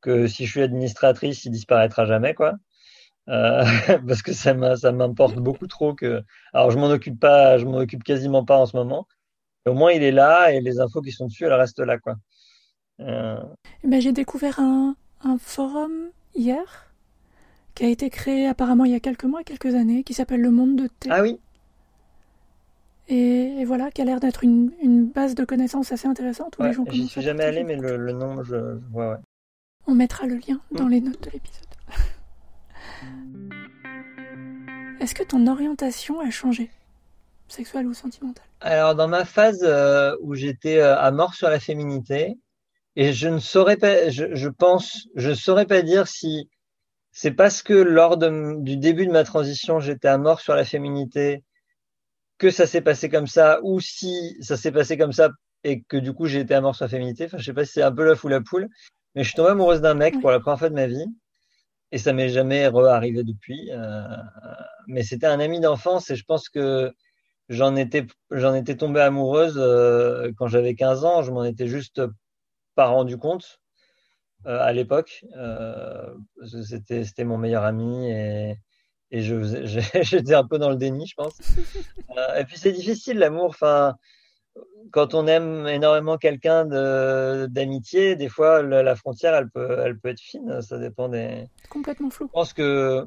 [0.00, 2.54] que si je suis administratrice, il disparaîtra jamais, quoi.
[3.28, 3.64] Euh,
[4.08, 6.24] parce que ça m'importe beaucoup trop que.
[6.52, 9.06] Alors, je m'en occupe pas, je m'en occupe quasiment pas en ce moment.
[9.64, 12.16] au moins, il est là et les infos qui sont dessus, elles restent là, quoi.
[13.00, 16.87] Eh ben, j'ai découvert un, un forum hier
[17.78, 20.50] qui a été créé apparemment il y a quelques mois, quelques années, qui s'appelle Le
[20.50, 21.10] Monde de Thé.
[21.12, 21.38] Ah oui
[23.06, 26.58] et, voilà, qui a l'air d'être une, une, base de connaissances assez intéressante.
[26.58, 29.16] Où ouais, J'y suis jamais allé, mais le, le, nom, je, vois, ouais.
[29.86, 30.90] On mettra le lien dans mm.
[30.90, 31.64] les notes de l'épisode.
[35.00, 36.70] Est-ce que ton orientation a changé
[37.46, 38.44] Sexuelle ou sentimentale?
[38.60, 42.36] Alors, dans ma phase euh, où j'étais euh, à mort sur la féminité,
[42.96, 46.50] et je ne saurais pas, je, je pense, je ne saurais pas dire si
[47.20, 51.42] c'est parce que lors du début de ma transition, j'étais à mort sur la féminité,
[52.38, 55.30] que ça s'est passé comme ça, ou si ça s'est passé comme ça
[55.64, 57.24] et que du coup j'ai été à mort sur la féminité.
[57.24, 58.68] Enfin, je sais pas si c'est un peu l'œuf ou la poule,
[59.16, 61.06] mais je suis tombé amoureuse d'un mec pour la première fois de ma vie
[61.90, 63.68] et ça m'est jamais re-arrivé depuis.
[63.72, 64.06] Euh,
[64.86, 66.92] mais c'était un ami d'enfance et je pense que
[67.48, 71.22] j'en étais j'en étais tombé amoureuse euh, quand j'avais 15 ans.
[71.22, 72.00] Je m'en étais juste
[72.76, 73.58] pas rendu compte.
[74.46, 75.24] Euh, à l'époque.
[75.36, 76.14] Euh,
[76.64, 78.56] c'était, c'était mon meilleur ami et,
[79.10, 79.64] et je,
[80.02, 81.38] j'étais un peu dans le déni, je pense.
[82.16, 83.44] Euh, et puis c'est difficile l'amour.
[83.44, 83.94] Enfin,
[84.90, 86.64] quand on aime énormément quelqu'un
[87.46, 90.60] d'amitié, des fois la, frontière elle peut, elle peut être fine.
[90.62, 91.46] Ça dépend des.
[91.68, 92.26] Complètement flou.
[92.26, 93.06] Je pense que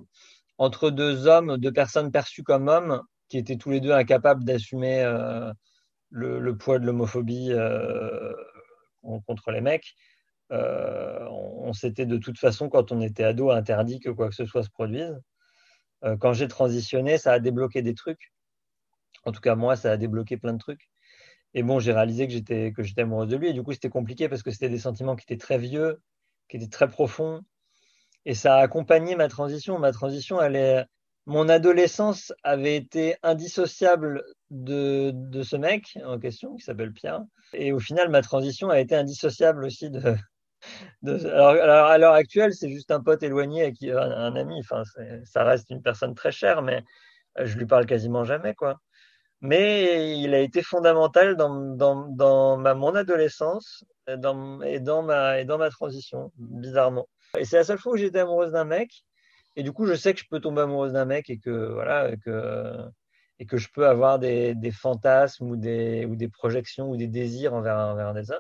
[0.58, 5.02] entre deux hommes, deux personnes perçues comme hommes, qui étaient tous les deux incapables d'assumer
[5.04, 5.52] euh,
[6.10, 8.34] le, poids de l'homophobie euh,
[9.26, 9.96] contre les mecs,
[10.52, 14.46] euh, on, s'était de toute façon, quand on était ado, interdit que quoi que ce
[14.46, 15.16] soit se produise.
[16.20, 18.34] quand j'ai transitionné, ça a débloqué des trucs.
[19.26, 20.90] En tout cas, moi, ça a débloqué plein de trucs.
[21.54, 23.50] Et bon, j'ai réalisé que j'étais que j'étais amoureuse de lui.
[23.50, 26.02] Et du coup, c'était compliqué parce que c'était des sentiments qui étaient très vieux,
[26.50, 27.42] qui étaient très profonds.
[28.26, 29.80] Et ça a accompagné ma transition.
[29.80, 30.86] Ma transition, elle est,
[31.26, 37.22] mon adolescence avait été indissociable de, de ce mec en question qui s'appelle Pierre.
[37.54, 40.16] Et au final, ma transition a été indissociable aussi de.
[41.06, 44.60] Alors, à l'heure actuelle, c'est juste un pote éloigné, qui, un, ami.
[44.60, 44.84] Enfin,
[45.24, 46.84] ça reste une personne très chère, mais
[47.42, 48.80] je lui parle quasiment jamais, quoi
[49.42, 55.58] mais il a été fondamental dans, dans, dans mon adolescence et, dans ma, et dans
[55.58, 57.08] ma transition, bizarrement.
[57.38, 59.04] Et c'est la seule fois où j'étais amoureuse d'un mec.
[59.56, 62.16] Et du coup, je sais que je peux tomber amoureuse d'un mec et que, voilà,
[62.18, 62.78] que,
[63.40, 67.08] et que je peux avoir des, des fantasmes ou des, ou des projections ou des
[67.08, 68.40] désirs envers, envers des hommes.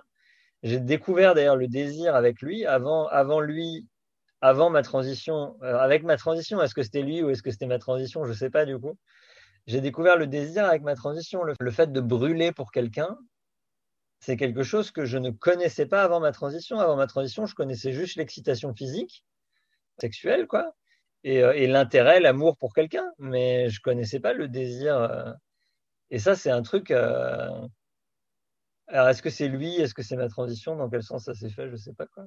[0.63, 3.87] J'ai découvert d'ailleurs le désir avec lui avant, avant lui,
[4.41, 5.57] avant ma transition.
[5.63, 8.23] Euh, avec ma transition, est-ce que c'était lui ou est-ce que c'était ma transition?
[8.25, 8.97] Je ne sais pas du coup
[9.67, 11.43] j'ai découvert le désir avec ma transition.
[11.43, 13.17] Le, fait de brûler pour quelqu'un,
[14.19, 16.79] c'est quelque chose que je ne connaissais pas avant ma transition.
[16.79, 19.25] Avant ma transition, je connaissais juste l'excitation physique,
[19.99, 20.75] sexuelle, quoi,
[21.23, 24.95] et, euh, l'intérêt, l'amour pour quelqu'un, mais je connaissais pas le désir.
[24.97, 25.31] Euh.
[26.09, 26.91] et ça, c'est un truc.
[26.91, 27.49] Euh,
[28.91, 29.75] alors, est-ce que c'est lui?
[29.75, 30.75] Est-ce que c'est ma transition?
[30.75, 31.69] Dans quel sens ça s'est fait?
[31.69, 32.25] Je sais pas quoi.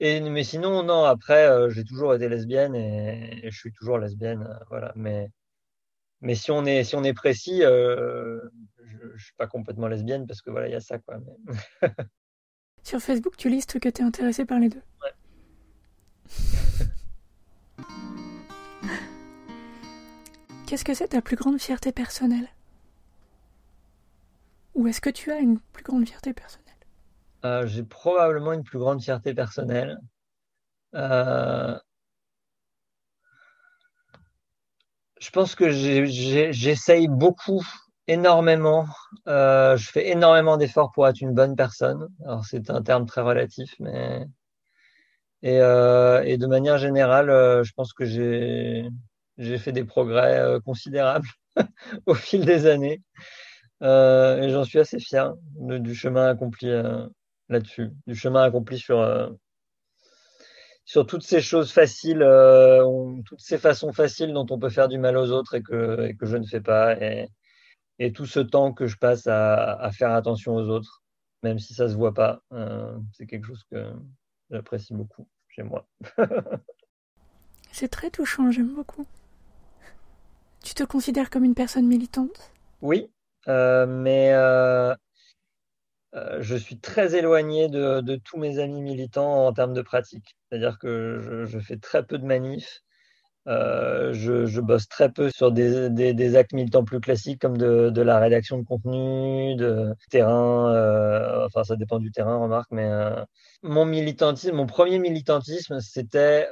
[0.00, 4.46] Et, mais sinon, non, après, j'ai toujours été lesbienne et, et, je suis toujours lesbienne.
[4.70, 4.92] voilà.
[4.96, 5.30] Mais
[6.24, 8.40] mais si on est, si on est précis, euh,
[8.82, 10.98] je ne suis pas complètement lesbienne parce que voilà, il y a ça.
[10.98, 11.18] Quoi.
[12.82, 14.80] Sur Facebook, tu listes que tu es intéressé par les deux?
[15.02, 15.12] Ouais.
[20.66, 22.48] Qu'est-ce que c'est ta plus grande fierté personnelle?
[24.74, 26.64] Ou est-ce que tu as une plus grande fierté personnelle?
[27.44, 29.98] Euh, J'ai probablement une plus grande fierté personnelle.
[30.94, 31.78] Euh,
[35.20, 37.64] je pense que j'essaye beaucoup,
[38.08, 38.86] énormément.
[39.28, 42.08] Euh, je fais énormément d'efforts pour être une bonne personne.
[42.24, 44.26] Alors c'est un terme très relatif, mais
[45.42, 51.28] et, de manière générale, je pense que j'ai fait des progrès considérables
[52.06, 53.02] au fil des années.
[53.84, 56.68] Euh, et j'en suis assez fier du chemin accompli
[57.48, 59.00] là-dessus, du chemin accompli sur
[60.84, 62.84] sur toutes ces choses faciles, euh,
[63.24, 66.16] toutes ces façons faciles dont on peut faire du mal aux autres et que, et
[66.16, 67.28] que je ne fais pas, et,
[67.98, 71.02] et, tout ce temps que je passe à, à, faire attention aux autres,
[71.42, 73.92] même si ça se voit pas, euh, c'est quelque chose que
[74.50, 75.88] j'apprécie beaucoup chez moi.
[77.72, 79.06] c'est très touchant, j'aime beaucoup.
[80.62, 82.52] Tu te considères comme une personne militante?
[82.82, 83.13] Oui, euh,
[83.46, 84.94] mais euh,
[86.16, 90.36] euh, je suis très éloigné de, tous mes amis militants en termes de pratique.
[90.48, 92.82] C'est-à-dire que je, fais très peu de manifs.
[93.48, 98.58] Euh, je, bosse très peu sur des, actes militants plus classiques comme de, la rédaction
[98.58, 100.72] de contenu, de terrain.
[100.74, 102.70] Euh, enfin, ça dépend du terrain, remarque.
[102.70, 102.88] Mais
[103.62, 106.48] mon militantisme, mon premier militantisme, c'était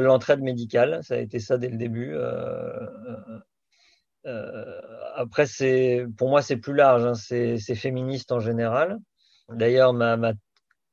[0.00, 1.00] l'entraide médicale.
[1.02, 2.14] Ça a été ça dès le début.
[4.26, 4.80] Euh,
[5.14, 7.04] après, c'est pour moi, c'est plus large.
[7.04, 7.14] Hein.
[7.14, 8.98] C'est féministe en général.
[9.48, 10.32] D'ailleurs, ma, ma,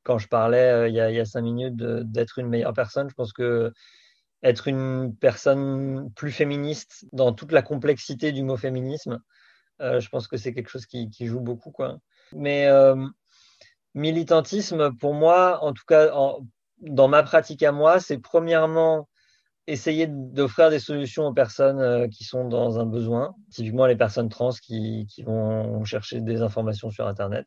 [0.04, 3.10] quand je parlais euh, il, y a, y a, cinq minutes d'être une meilleure personne,
[3.10, 3.72] je pense que
[4.42, 9.20] être une personne plus féministe dans toute la complexité du mot féminisme,
[9.80, 11.70] euh, je pense que c'est quelque chose qui, qui, joue beaucoup.
[11.70, 11.98] Quoi.
[12.32, 12.94] Mais euh,
[13.94, 16.46] militantisme, pour moi, en tout cas, en,
[16.80, 19.08] dans ma pratique à moi, c'est premièrement
[19.66, 24.28] essayer d'offrir des solutions aux personnes euh, qui sont dans un besoin, typiquement les personnes
[24.28, 27.46] trans qui, qui vont chercher des informations sur Internet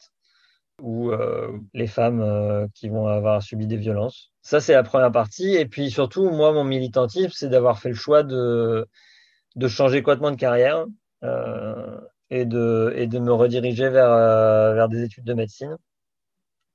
[0.82, 4.32] ou euh, les femmes euh, qui vont avoir subi des violences.
[4.42, 5.56] Ça, c'est la première partie.
[5.56, 8.88] Et puis surtout, moi, mon militantisme, c'est d'avoir fait le choix de,
[9.56, 10.86] de changer complètement de carrière
[11.24, 12.00] euh,
[12.30, 15.78] et, de, et de me rediriger vers, euh, vers des études de médecine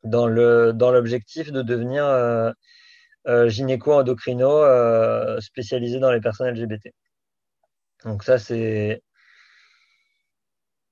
[0.05, 2.53] dans le dans l'objectif de devenir euh,
[3.27, 6.93] gynéco-endocrino euh, spécialisé dans les personnes LGBT.
[8.05, 9.03] Donc ça, c'est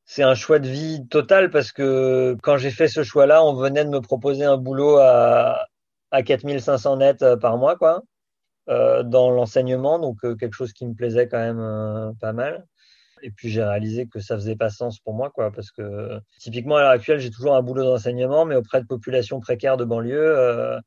[0.04, 3.84] c'est un choix de vie total parce que quand j'ai fait ce choix-là, on venait
[3.84, 5.66] de me proposer un boulot à,
[6.10, 8.02] à 4500 nets euh, par mois, quoi,
[8.68, 12.66] euh, dans l'enseignement, donc quelque chose qui me plaisait quand même pas mal.
[13.22, 16.76] Et puis j'ai réalisé que ça faisait pas sens pour moi, quoi, parce que typiquement
[16.76, 20.38] à l'heure actuelle, j'ai toujours un boulot d'enseignement, mais auprès de populations précaires de banlieue,
[20.38, 20.80] euh, euh,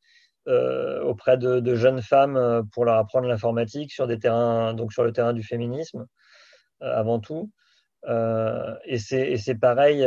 [0.47, 4.73] auprès de, jeunes femmes euh, pour leur apprendre l'informatique sur le terrain
[5.33, 6.05] du féminisme
[6.81, 7.49] avant tout.
[8.85, 10.05] et c'est pareil.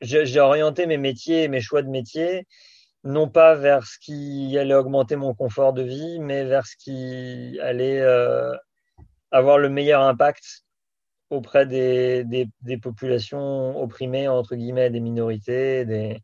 [0.00, 2.46] J'ai orienté mes métiers, mes choix de métiers,
[3.04, 7.58] non pas vers ce qui allait augmenter mon confort de vie, mais vers ce qui
[7.60, 8.02] allait
[9.30, 10.64] avoir le meilleur impact
[11.30, 16.20] auprès des, des, populations opprimées, entre guillemets, des minorités, des,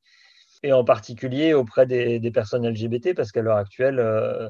[0.62, 4.48] et en particulier auprès des, des personnes LGBT, parce qu'à l'heure actuelle, euh,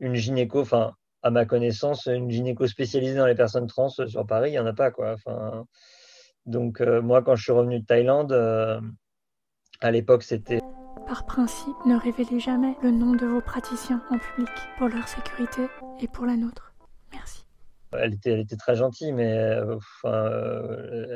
[0.00, 4.50] une gynéco, enfin, à ma connaissance, une gynéco spécialisée dans les personnes trans sur Paris,
[4.50, 5.12] il n'y en a pas, quoi.
[5.12, 5.64] Enfin,
[6.44, 8.80] donc, euh, moi, quand je suis revenu de Thaïlande, euh,
[9.80, 10.60] à l'époque, c'était.
[11.06, 15.62] Par principe, ne révélez jamais le nom de vos praticiens en public pour leur sécurité
[16.00, 16.72] et pour la nôtre.
[17.12, 17.46] Merci
[17.92, 20.28] elle était, elle était très gentille, mais enfin,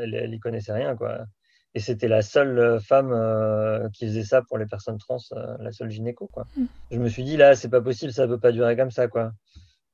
[0.03, 1.27] elle, n'y connaissait rien, quoi.
[1.74, 5.18] Et c'était la seule euh, femme qui faisait ça pour les personnes trans,
[5.61, 6.46] la seule gynéco, quoi.
[6.56, 6.64] Mm.
[6.90, 9.33] Je me suis dit là, c'est pas possible, ça peut pas durer comme ça, quoi.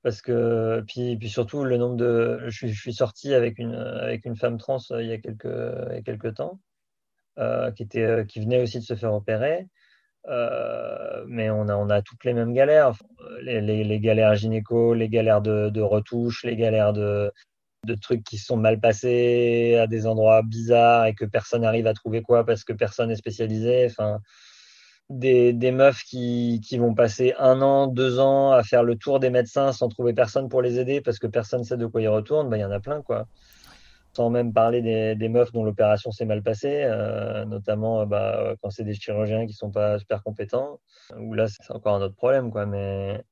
[0.02, 4.36] Parce que puis, puis surtout le nombre de, je suis, sorti avec une avec une
[4.36, 6.60] femme trans il y a quelques il y a quelques temps,
[7.74, 9.66] qui était qui venait aussi de se faire opérer.
[10.28, 12.92] Euh, mais on a, on a toutes les mêmes galères.
[13.42, 17.32] Les, les, galères gynéco, les galères de, de retouches, les galères de,
[17.87, 21.94] de trucs qui sont mal passés à des endroits bizarres et que personne n'arrive à
[21.94, 23.87] trouver quoi parce que personne n'est spécialisé.
[23.87, 24.20] Enfin,
[25.09, 29.20] des, des meufs qui, qui, vont passer un an, deux ans à faire le tour
[29.20, 32.09] des médecins sans trouver personne pour les aider parce que personne sait de quoi ils
[32.09, 33.27] retournent, ben, il y en a plein, quoi
[34.16, 34.81] sans même parler
[35.14, 39.46] des, meufs dont l'opération s'est mal passée, euh, notamment euh, bah, quand c'est des chirurgiens
[39.46, 40.81] qui sont pas super compétents,
[41.18, 42.51] ou là c'est encore un autre problème.
[42.51, 43.22] Quoi, mais...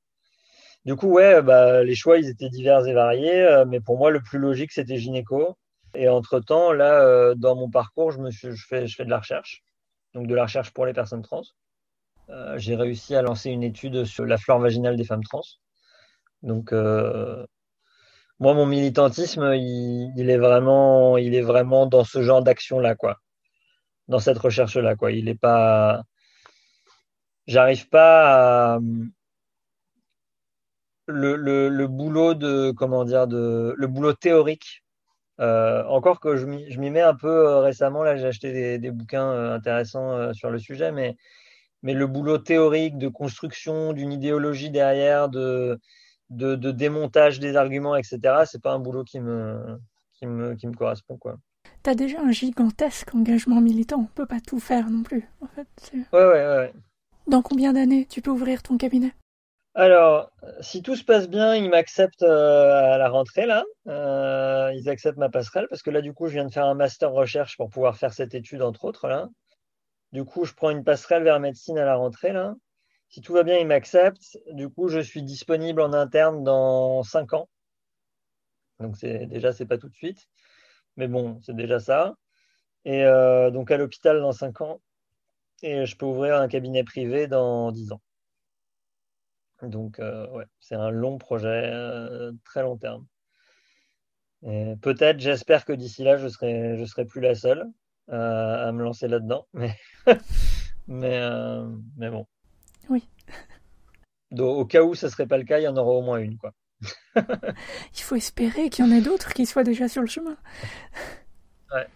[0.85, 4.11] Du coup, ouais, bah, les choix ils étaient divers et variés, euh, mais pour moi
[4.11, 5.57] le plus logique c'était gynéco.
[5.95, 9.63] Et entre-temps, là, dans mon parcours, je, me fais, de la recherche,
[10.13, 11.43] donc de la recherche pour les personnes trans.
[12.57, 15.43] J'ai réussi à lancer une étude sur la flore vaginale des femmes trans.
[16.43, 16.73] Donc,
[18.39, 23.21] moi, mon militantisme, il, est vraiment, il est vraiment dans ce genre d'action-là, quoi.
[24.09, 25.11] Dans cette recherche-là, quoi.
[25.13, 26.03] Il est pas.
[27.47, 28.79] J'arrive pas à.
[31.07, 31.35] Le,
[31.69, 34.83] le, boulot de comment dire de le boulot théorique
[35.39, 38.89] euh, encore que je m'y mets un peu euh, récemment là j'ai acheté des, des
[38.89, 41.15] bouquins euh, intéressants sur le sujet mais
[41.83, 45.79] mais le boulot théorique de construction d'une idéologie derrière de
[46.29, 49.79] de, démontage des arguments, etc., c'est pas un boulot qui me,
[50.13, 51.17] qui me, qui me correspond.
[51.17, 51.37] Quoi.
[51.83, 55.27] Tu as déjà un gigantesque engagement militant, on peut pas tout faire non plus.
[55.41, 56.73] En fait, ouais, ouais, ouais.
[57.27, 59.13] Dans combien d'années tu peux ouvrir ton cabinet?
[59.75, 63.63] Alors, si tout se passe bien, ils m'acceptent euh, à la rentrée là.
[63.87, 66.75] Euh, ils acceptent ma passerelle parce que là, du coup, je viens de faire un
[66.75, 69.27] master recherche pour pouvoir faire cette étude entre autres là.
[70.13, 72.55] Du coup, je prends une passerelle vers médecine à la rentrée là.
[73.09, 74.37] Si tout va bien, il m'accepte.
[74.53, 77.49] Du coup, je suis disponible en interne dans 5 ans.
[78.79, 80.27] Donc c'est déjà, c'est pas tout de suite.
[80.97, 82.15] Mais bon, c'est déjà ça.
[82.85, 84.81] Et euh, donc à l'hôpital dans 5 ans.
[85.63, 88.01] Et je peux ouvrir un cabinet privé dans 10 ans.
[89.61, 93.05] Donc euh, ouais, c'est un long projet, euh, très long terme.
[94.81, 97.65] Peut-être, j'espère que d'ici là, je serai, je serai plus la seule
[98.09, 99.47] à me lancer là-dedans.
[99.53, 99.75] Mais,
[100.87, 101.19] mais,
[101.97, 102.27] mais bon,
[102.89, 103.07] oui.
[104.31, 106.01] Donc, au cas où ce ne serait pas le cas, il y en aura au
[106.01, 106.37] moins une.
[106.37, 106.53] Quoi.
[107.15, 110.37] il faut espérer qu'il y en ait d'autres qui soient déjà sur le chemin.
[111.73, 111.87] Ouais.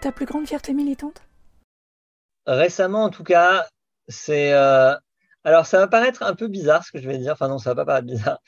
[0.00, 1.27] Ta plus grande fierté militante?
[2.48, 3.66] Récemment, en tout cas,
[4.08, 4.52] c'est.
[4.54, 4.94] Euh,
[5.44, 7.34] alors, ça va paraître un peu bizarre ce que je vais dire.
[7.34, 8.38] Enfin, non, ça va pas paraître bizarre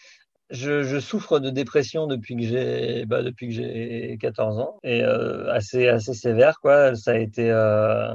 [0.51, 5.53] je, souffre de dépression depuis que j'ai bah, depuis que j'ai 14 ans et euh,
[5.53, 6.97] assez assez sévère quoi.
[6.97, 8.13] Ça a été euh,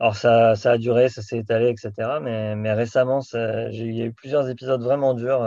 [0.00, 2.18] alors ça, ça a duré, ça s'est étalé, etc.
[2.22, 3.20] Mais, mais récemment,
[3.70, 5.42] j'ai eu plusieurs épisodes vraiment durs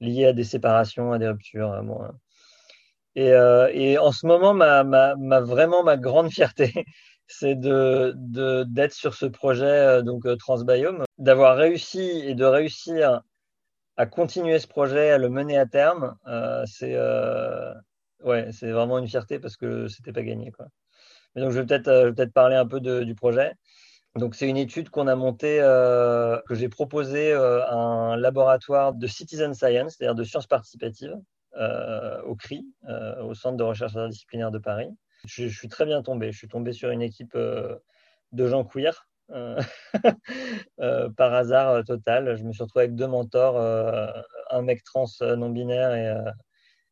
[0.00, 1.82] liés à des séparations, à des ruptures.
[1.84, 2.12] Bon, hein.
[3.14, 3.30] et,
[3.72, 6.84] et, en ce moment, ma, ma, vraiment ma grande fierté,
[7.30, 13.22] c'est d'être sur ce projet donc Transbiome, d'avoir réussi et de réussir
[14.00, 17.74] à continuer ce projet, à le mener à terme, euh, c'est euh,
[18.24, 20.50] ouais, vraiment une fierté parce que c'était pas gagné.
[20.52, 20.68] Quoi.
[21.34, 23.52] Mais donc je vais peut-être euh, peut parler un peu du projet.
[24.16, 29.52] Donc c'est une étude qu'on a montée, que j'ai proposée à un laboratoire de citizen
[29.52, 31.14] science, c'est-à-dire de sciences participatives,
[31.54, 32.66] au CRI,
[33.22, 34.90] au Centre de recherche interdisciplinaire de Paris.
[35.26, 36.32] Je, suis très bien tombé.
[36.32, 39.08] Je suis tombé sur une équipe de gens queer
[41.16, 42.36] par hasard total.
[42.36, 43.58] Je me suis retrouvé avec deux mentors,
[44.50, 45.94] un mec trans non binaire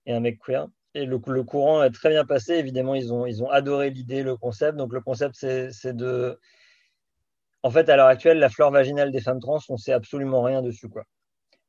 [0.07, 0.69] et, un mec queer.
[0.95, 2.55] Et le, courant est très bien passé.
[2.55, 4.77] Évidemment, ils ont, adoré l'idée, le concept.
[4.77, 6.39] Donc, le concept, c'est de.
[7.63, 10.43] En fait, à l'heure actuelle, la flore vaginale des femmes trans, on ne sait absolument
[10.43, 10.89] rien dessus.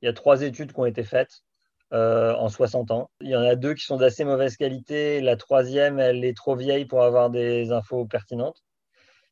[0.01, 1.43] Il y a trois études qui ont été faites
[1.93, 3.09] euh, en 60 ans.
[3.21, 5.21] Il y en a deux qui sont d'assez mauvaise qualité.
[5.21, 8.63] La troisième, elle est trop vieille pour avoir des infos pertinentes.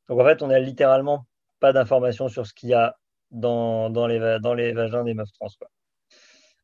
[0.09, 1.25] Donc, en fait, on n'a littéralement
[1.59, 2.97] pas d'informations sur ce qu'il y a
[3.31, 5.47] dans, les, vagins des meufs trans.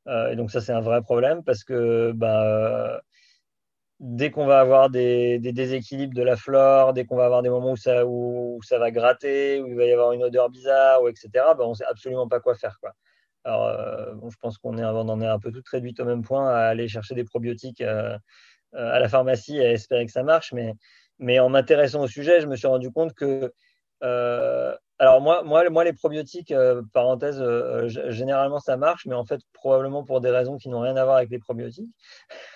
[0.08, 3.02] Euh, et donc, ça, c'est un vrai problème parce que bah,
[4.00, 7.74] dès qu'on va avoir des, déséquilibres de la flore, dès qu'on va avoir des moments
[7.74, 11.70] où ça, va gratter, où il va y avoir une odeur bizarre, etc., ben on
[11.70, 12.78] ne sait absolument pas quoi faire.
[13.44, 16.50] Alors, euh, bon, je pense qu'on en est un peu tout réduit au même point
[16.50, 18.18] à aller chercher des probiotiques euh,
[18.76, 20.54] euh, à la pharmacie et à espérer que ça marche.
[20.54, 20.74] Mais,
[21.20, 23.54] mais en m'intéressant au sujet, je me suis rendu compte que
[25.00, 26.54] alors moi, moi, moi, les probiotiques,
[26.94, 27.42] parenthèse,
[28.10, 31.18] généralement ça marche, mais en fait probablement pour des raisons qui n'ont rien à voir
[31.18, 31.90] avec les probiotiques.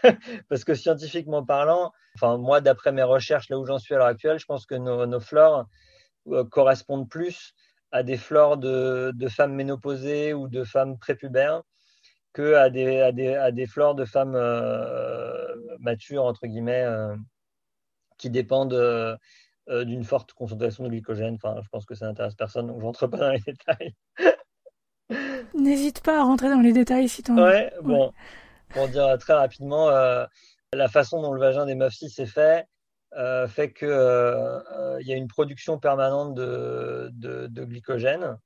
[0.50, 4.08] Parce que scientifiquement parlant, enfin moi d'après mes recherches, là où j'en suis à l'heure
[4.08, 5.22] actuelle, je pense que nos, nos
[6.30, 7.54] euh, correspondent plus
[7.92, 11.64] à des flores de, de, femmes ménopausées ou de femmes prépubères
[12.34, 14.38] que à des, à des, à des flores de femmes
[15.80, 16.86] matures, entre guillemets,
[18.18, 19.18] qui dépendent
[19.70, 21.36] euh, d'une forte concentration de glycogène.
[21.36, 23.94] Enfin, je pense que ça n'intéresse personne, donc je rentre pas dans les détails.
[25.54, 28.14] N'hésite pas à rentrer dans les détails si tu en Ouais, bon.
[28.70, 30.26] Pour dire très rapidement, euh,
[30.72, 32.66] la façon dont le vagin des meufs cis est fait
[33.16, 38.38] euh, fait qu'il il y a une production permanente de, glycogène,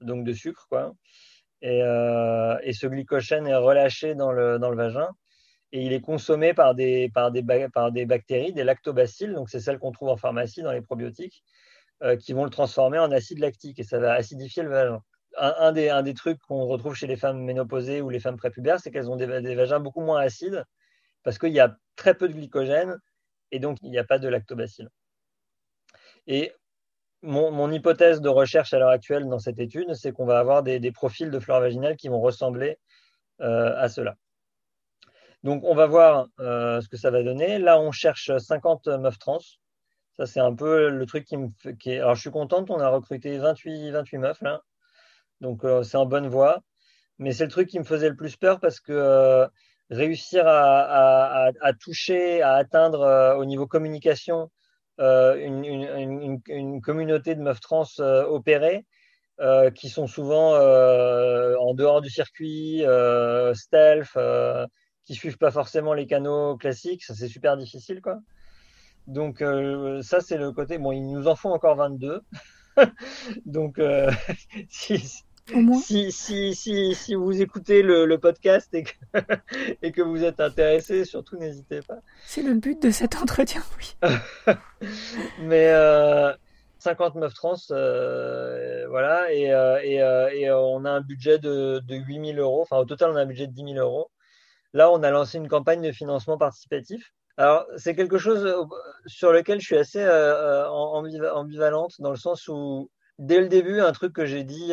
[0.00, 0.94] donc de sucre, quoi.
[1.62, 5.10] Et, et, ce glycogène est relâché dans le, vagin
[5.72, 10.16] et il est consommé par des, bactéries, des lactobacilles, donc c'est celles qu'on trouve en
[10.16, 11.44] pharmacie dans les probiotiques,
[12.02, 15.02] euh, qui vont le transformer en acide lactique et ça va acidifier le vagin.
[15.36, 18.80] Un, des, un des, trucs qu'on retrouve chez les femmes ménopausées ou les femmes prépubères,
[18.80, 20.64] c'est qu'elles ont des, vagins beaucoup moins acides
[21.22, 22.96] parce qu'il y a très peu de glycogène
[23.52, 24.88] et donc il n'y a pas de lactobacilles.
[26.26, 26.52] Et
[27.22, 30.92] mon, hypothèse de recherche à l'heure actuelle dans cette étude, c'est qu'on va avoir des,
[30.92, 32.78] profils de flore vaginale qui vont ressembler
[33.40, 34.16] euh, à cela.
[35.42, 37.58] Donc, on va voir euh, ce que ça va donner.
[37.58, 39.38] Là, on cherche 50 meufs trans.
[40.16, 41.98] Ça, c'est un peu le truc qui me fait.
[41.98, 44.42] Alors, je suis contente, on a recruté 28, 28 meufs.
[45.40, 46.60] Donc, euh, c'est en bonne voie.
[47.18, 49.46] Mais c'est le truc qui me faisait le plus peur parce que
[49.90, 51.50] réussir à,
[51.80, 54.50] toucher, à atteindre au niveau communication
[54.98, 58.86] une, communauté de meufs trans opérées,
[59.74, 62.84] qui sont souvent en dehors du circuit,
[63.54, 64.16] stealth,
[65.04, 68.20] qui suivent pas forcément les canaux classiques, ça c'est super difficile quoi.
[69.06, 72.22] Donc euh, ça c'est le côté bon, il nous en faut encore 22.
[73.44, 73.80] Donc
[75.54, 78.92] euh, si, si, si, si, si, vous écoutez le, le podcast et que,
[79.82, 81.98] et que vous êtes intéressé, surtout n'hésitez pas.
[82.24, 83.96] C'est le but de cet entretien, oui.
[85.40, 86.32] Mais euh,
[86.78, 92.38] 59 trans, euh, voilà, et, euh, et, et, on a un budget de, de 8000
[92.38, 92.62] euros.
[92.62, 94.10] Enfin, au total, on a un budget de 10 000 euros.
[94.72, 97.12] Là, on a lancé une campagne de financement participatif.
[97.40, 98.64] Alors, c'est quelque chose euh,
[99.06, 103.80] sur lequel je suis assez euh, euh, ambivalente, dans le sens où, dès le début,
[103.80, 104.72] un truc que j'ai dit,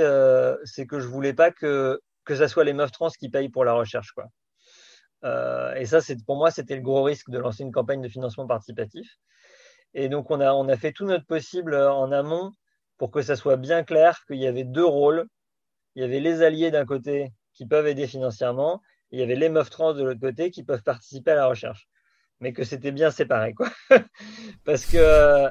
[0.65, 3.65] c'est que je voulais pas que, que ça soit les meufs trans qui payent pour
[3.65, 4.11] la recherche.
[4.13, 4.25] Quoi.
[5.75, 8.47] et ça, c'est, pour moi, c'était le gros risque de lancer une campagne de financement
[8.47, 9.07] participatif.
[9.93, 12.51] Et donc, on a, on a fait tout notre possible en amont
[12.97, 15.27] pour que ça soit bien clair qu'il y avait deux rôles.
[15.95, 18.81] Il y avait les alliés d'un côté qui peuvent aider financièrement
[19.11, 21.87] il y avait les meufs trans de l'autre côté qui peuvent participer à la recherche.
[22.39, 23.69] Mais que c'était bien séparé, quoi.
[24.65, 25.47] parce que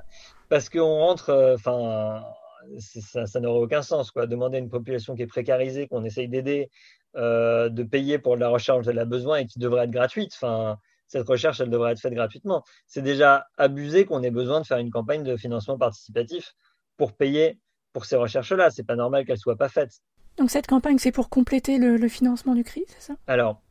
[0.48, 2.24] parce qu'on rentre, euh, enfin,
[2.79, 4.26] ça, ça n'aurait aucun sens, quoi.
[4.26, 6.70] Demander à une population qui est précarisée, qu'on essaye d'aider,
[7.16, 10.33] euh, de payer pour la recherche dont elle a besoin et qui devrait être gratuite.
[10.35, 12.64] Enfin, cette recherche, elle devrait être faite gratuitement.
[12.87, 16.55] C'est déjà abusé qu'on ait besoin de faire une campagne de financement participatif
[16.96, 17.59] pour payer
[17.92, 18.70] pour ces recherches-là.
[18.70, 20.00] C'est pas normal qu'elles soient pas faites.
[20.37, 23.14] Donc cette campagne, c'est pour compléter le, financement du CRI, c'est ça?
[23.26, 23.62] Alors,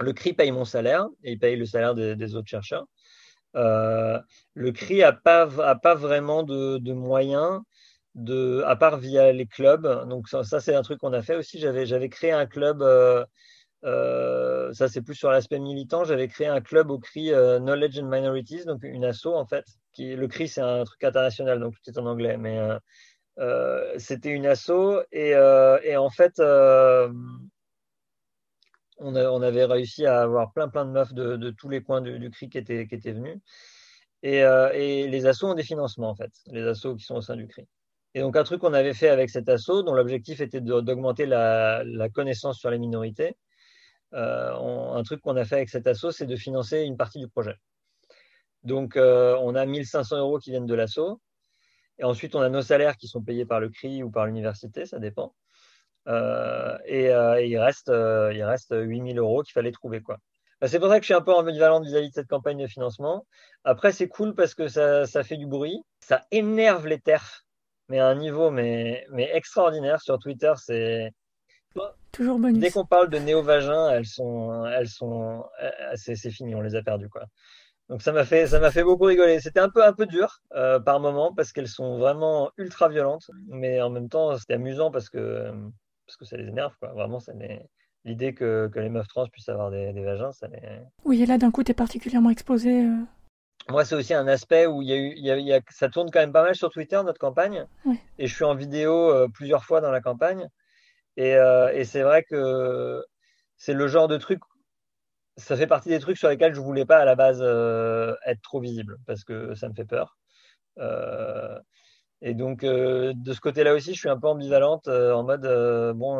[0.00, 2.86] le CRI paye mon salaire et il paye le salaire des, autres chercheurs.
[3.56, 4.20] Euh,
[4.52, 7.62] le CRI n'a pas, a pas vraiment de, moyens,
[8.14, 10.08] de, à part via les clubs.
[10.08, 11.58] Donc ça, c'est un truc qu'on a fait aussi.
[11.58, 13.24] J'avais créé un club, euh,
[13.84, 18.08] euh, ça c'est plus sur l'aspect militant, j'avais créé un club au CRI Knowledge and
[18.08, 19.64] Minorities, donc une asso en fait.
[19.92, 22.36] Qui, le CRI, c'est un truc international, donc tout est en anglais.
[22.36, 22.58] Mais
[23.38, 27.12] euh, c'était une asso et, euh, en fait, euh,
[28.98, 32.30] on, avait réussi à avoir plein plein de meufs de, tous les coins du, du
[32.30, 33.38] CRI qui étaient, qui étaient venus.
[34.22, 37.36] Et, et, les assos ont des financements en fait, les assos qui sont au sein
[37.36, 37.66] du CRI.
[38.14, 41.82] Et donc, un truc qu'on avait fait avec cet assaut, dont l'objectif était d'augmenter la,
[42.12, 43.36] connaissance sur les minorités,
[44.12, 47.56] un truc qu'on a fait avec cet assaut, c'est de financer une partie du projet.
[48.62, 51.20] Donc, on a 1500 euros qui viennent de l'assaut.
[51.98, 54.86] Et ensuite, on a nos salaires qui sont payés par le CRI ou par l'université,
[54.86, 55.34] ça dépend.
[56.08, 60.00] Euh, euh, et, il, reste, euh, il reste 8000 euros qu'il fallait trouver.
[60.00, 60.18] quoi.
[60.60, 62.66] Bah, c'est pour ça que je suis un peu ambivalente vis-à-vis de cette campagne de
[62.66, 63.26] financement.
[63.64, 65.82] Après, c'est cool parce que ça, fait du bruit.
[66.00, 67.43] Ça énerve les TERF,
[67.88, 70.00] mais à un niveau mais, mais extraordinaire.
[70.00, 71.10] Sur Twitter, c'est.
[72.12, 72.60] Toujours bonus.
[72.60, 75.44] Dès qu'on parle de néo-vagins, elles sont, elles sont,
[75.96, 77.24] c'est, fini, on les a perdus, quoi.
[77.88, 79.40] Donc ça m'a fait, ça m'a fait beaucoup rigoler.
[79.40, 80.40] C'était un peu, un peu dur
[80.84, 85.10] par moment parce qu'elles sont vraiment ultra violentes, mais en même temps c'était amusant parce
[85.10, 85.52] que
[86.06, 86.92] parce que ça les énerve, quoi.
[86.92, 87.32] Vraiment, ça
[88.04, 90.60] l'idée que, que, les meufs trans puissent avoir des, des vagins, ça les...
[91.04, 92.84] Oui, et là, d'un coup, tu es particulièrement exposé.
[92.84, 93.02] Euh.
[93.68, 96.10] Moi, c'est aussi un aspect où il y a eu, il y a, ça tourne
[96.10, 97.66] quand même pas mal sur Twitter, notre campagne.
[98.18, 100.48] Et je suis en vidéo euh, plusieurs fois dans la campagne.
[101.16, 103.02] Et, euh, et c'est vrai que
[103.56, 104.40] c'est le genre de truc,
[105.36, 107.40] ça fait partie des trucs sur lesquels je voulais pas à la base
[108.26, 110.18] être trop visible, parce que ça me fait peur.
[112.26, 115.44] Et donc, euh, de ce côté-là aussi, je suis un peu ambivalente euh, en mode,
[115.44, 116.16] euh, bon,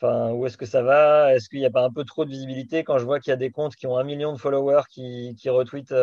[0.00, 1.34] enfin, où est-ce que ça va?
[1.34, 3.34] Est-ce qu'il n'y a pas un peu trop de visibilité quand je vois qu'il y
[3.34, 5.94] a des comptes qui ont un million de followers qui, qui retweetent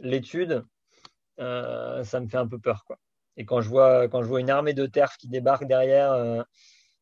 [0.00, 0.64] l'étude?
[1.38, 2.98] Ça me fait un peu peur, quoi.
[3.36, 6.44] Et quand je vois, quand je vois une armée de TERF qui débarque derrière,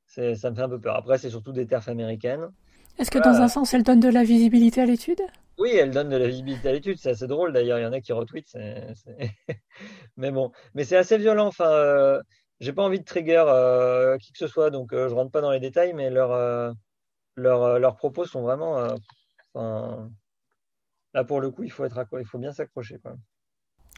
[0.06, 0.96] ça me fait un peu peur.
[0.96, 2.50] Après, c'est surtout des TERF américaines.
[2.98, 5.20] Est-ce que dans un sens, elles donnent de la visibilité à l'étude?
[5.58, 7.92] Oui, elle donne de la visibilité à l'étude, c'est assez drôle d'ailleurs, il y en
[7.92, 8.56] a qui retweetent.
[10.16, 11.46] mais bon, mais c'est assez violent.
[11.46, 12.20] Enfin, euh,
[12.64, 15.40] j'ai pas envie de trigger euh, qui que ce soit, donc euh, je rentre pas
[15.40, 16.74] dans les détails, mais leurs
[17.36, 18.88] leurs propos sont vraiment.
[19.54, 20.10] Enfin,
[21.12, 22.98] là pour le coup, il faut être il faut bien s'accrocher.
[22.98, 23.16] Quoi.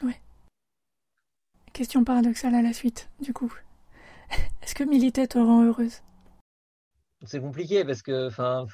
[0.03, 0.21] Ouais.
[1.73, 3.53] Question paradoxale à la suite, du coup.
[4.61, 6.01] Est-ce que militer te rend heureuse?
[7.25, 8.67] C'est compliqué parce que, enfin,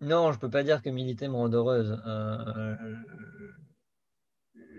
[0.00, 2.00] non, je peux pas dire que militer me rend heureuse.
[2.06, 2.76] Euh,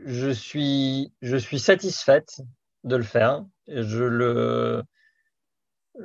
[0.05, 2.41] je suis, je suis satisfaite
[2.83, 3.45] de le faire.
[3.67, 4.83] Je le,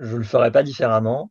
[0.01, 1.31] je le ferai pas différemment.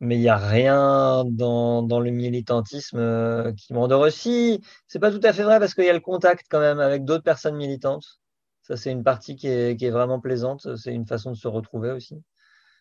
[0.00, 4.14] Mais il n'y a rien dans, dans le militantisme euh, qui me rend heureuse.
[4.14, 6.80] Si, c'est pas tout à fait vrai parce qu'il y a le contact quand même
[6.80, 8.20] avec d'autres personnes militantes.
[8.62, 10.76] Ça, c'est une partie qui est, qui est vraiment plaisante.
[10.76, 12.22] C'est une façon de se retrouver aussi.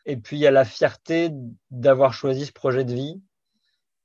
[0.06, 1.32] Et puis, il y a la fierté
[1.72, 3.22] d'avoir choisi ce projet de vie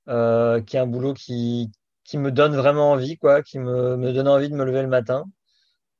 [0.08, 1.70] euh, qui est un boulot qui,
[2.04, 4.88] qui me donne vraiment envie, quoi, qui me, me donne envie de me lever le
[4.88, 5.24] matin.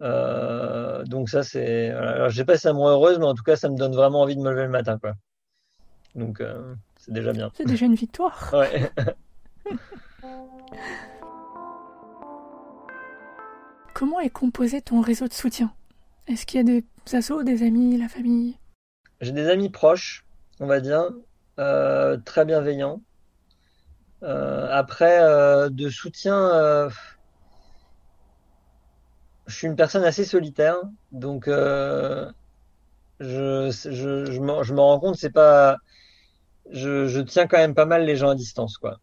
[0.03, 1.91] Euh, donc ça, c'est...
[1.91, 3.77] Alors, je sais pas si ça me rend heureuse, mais en tout cas, ça me
[3.77, 5.15] donne vraiment envie de me lever le matin, quoi.
[6.15, 7.51] Donc, euh, c'est déjà bien.
[7.55, 8.55] C'est déjà une victoire.
[8.59, 8.91] Ouais.
[13.95, 15.73] Comment est composé ton réseau de soutien?
[16.29, 16.85] Est-ce qu'il y a des
[17.17, 18.59] assos, des amis, la famille?
[19.23, 20.27] J'ai des amis proches,
[20.61, 21.09] on va dire,
[21.59, 23.01] euh, très bienveillants,
[24.21, 25.19] après,
[25.71, 26.91] de soutien,
[29.47, 30.77] je suis une personne assez solitaire,
[31.13, 32.31] donc je,
[33.21, 34.33] je, je,
[34.63, 35.77] je me rends compte, c'est pas,
[36.71, 38.99] je, je tiens quand même pas mal les gens à distance, quoi.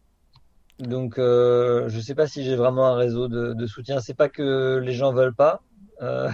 [0.78, 4.00] Donc, euh, je sais pas si j'ai vraiment un réseau de, de soutien.
[4.00, 5.62] C'est pas que les gens veulent pas.
[6.02, 6.30] Euh,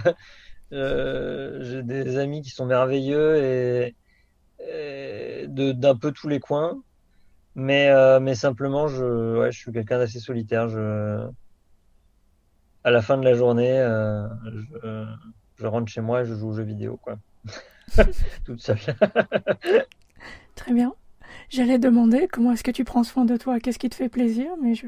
[0.71, 3.95] j'ai des amis qui sont merveilleux et,
[4.59, 6.81] et d'un peu tous les coins.
[7.55, 10.69] Mais, euh, mais simplement, je, ouais, je suis quelqu'un d'assez solitaire.
[10.69, 11.27] Je,
[12.83, 15.05] à la fin de la journée, euh, je,
[15.57, 17.17] je, rentre chez moi et je joue aux jeux vidéo, quoi.
[18.45, 18.77] Toute seule.
[20.55, 20.93] Très bien.
[21.49, 24.51] J'allais demander comment est-ce que tu prends soin de toi, qu'est-ce qui te fait plaisir,
[24.61, 24.87] mais je.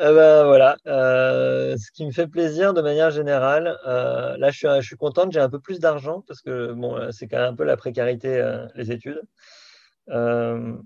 [0.00, 4.58] Euh, bah, voilà, euh, ce qui me fait plaisir de manière générale, euh, là je
[4.58, 7.52] suis, je suis contente, j'ai un peu plus d'argent parce que bon, c'est quand même
[7.52, 9.22] un peu la précarité, euh, les études.
[10.10, 10.76] Euh,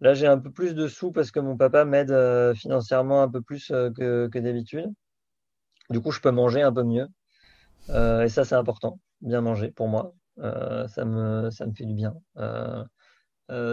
[0.00, 3.28] Là, j'ai un peu plus de sous parce que mon papa m'aide euh, financièrement un
[3.28, 4.90] peu plus euh, que, que d'habitude.
[5.90, 7.08] Du coup, je peux manger un peu mieux.
[7.90, 10.14] Euh, et ça, c'est important, bien manger pour moi.
[10.38, 12.14] ça, me, ça me fait du bien.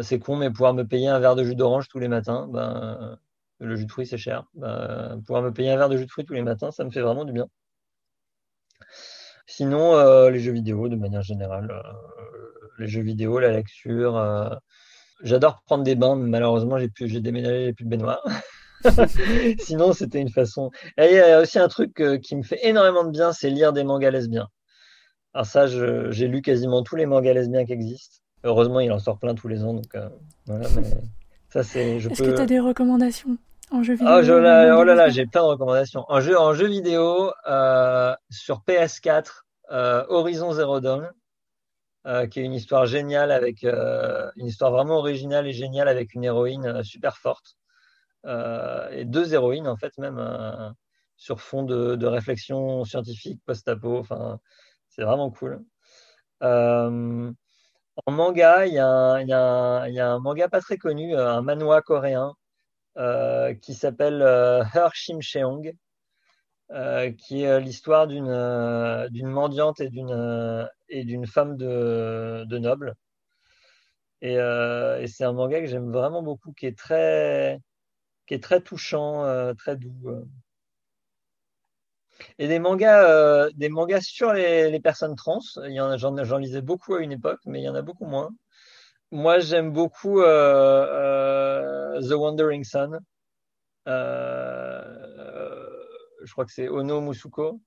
[0.02, 3.18] c'est con, mais pouvoir me payer un verre de jus d'orange tous les matins, ben,
[3.60, 4.46] le jus de fruits, c'est cher.
[4.56, 6.92] Ben, pouvoir me payer un verre de jus de fruits tous les matins, ça me
[6.92, 7.48] fait vraiment du bien.
[9.46, 11.72] Sinon, les jeux vidéo, de manière générale,
[12.80, 14.60] les jeux vidéo, la lecture,
[15.24, 18.22] J'adore prendre des bains, mais malheureusement, j'ai déménagé, j'ai plus de baignoire.
[19.60, 20.72] Sinon, c'était une façon.
[20.98, 23.50] Et il y a aussi un truc euh, qui me fait énormément de bien, c'est
[23.50, 24.48] lire des mangas lesbiens.
[25.34, 28.18] Alors ça, j'ai lu quasiment tous les mangas lesbiens qui existent.
[28.44, 30.10] Heureusement, il en sort plein tous les ans, donc euh,
[30.46, 30.68] voilà.
[30.76, 30.84] Mais
[31.50, 31.98] ça, c'est.
[31.98, 33.38] Est-ce que tu as des recommandations
[33.72, 36.06] En jeu vidéo Oh, je- là, oh là là, j'ai plein de recommandations.
[36.08, 41.12] En jeu, en jeu vidéo, euh, sur PS4, euh, Horizon Zero Dawn,
[42.32, 46.82] qui est une histoire géniale avec une histoire vraiment originale et géniale avec une héroïne
[46.84, 47.58] super forte
[48.92, 50.70] et deux héroïnes en fait même euh,
[51.18, 53.98] sur fond de, réflexion scientifique post-apo.
[54.00, 54.40] Enfin,
[54.90, 55.64] c'est vraiment cool.
[56.44, 57.32] Euh,
[58.06, 62.34] en manga, il y a un, manga pas très connu, euh, un manhwa coréen
[62.98, 65.74] euh, qui s'appelle euh, Her Shimcheong,
[66.72, 72.96] euh, qui est euh, l'histoire d'une euh, mendiante et d'une euh, femme de, de noble.
[74.24, 77.60] Euh, et c'est un manga que j'aime vraiment beaucoup, qui est très
[78.28, 80.10] qui est très touchant, euh, très doux.
[80.10, 80.26] euh.
[82.40, 87.12] Et des mangas, euh, des mangas sur les, personnes trans, j'en, lisais beaucoup à une
[87.12, 88.30] époque, mais il y en a beaucoup moins.
[89.12, 93.00] Moi, j'aime beaucoup The Wandering Sun.
[93.86, 93.92] Je
[96.32, 97.62] crois que c'est Ono Musuko.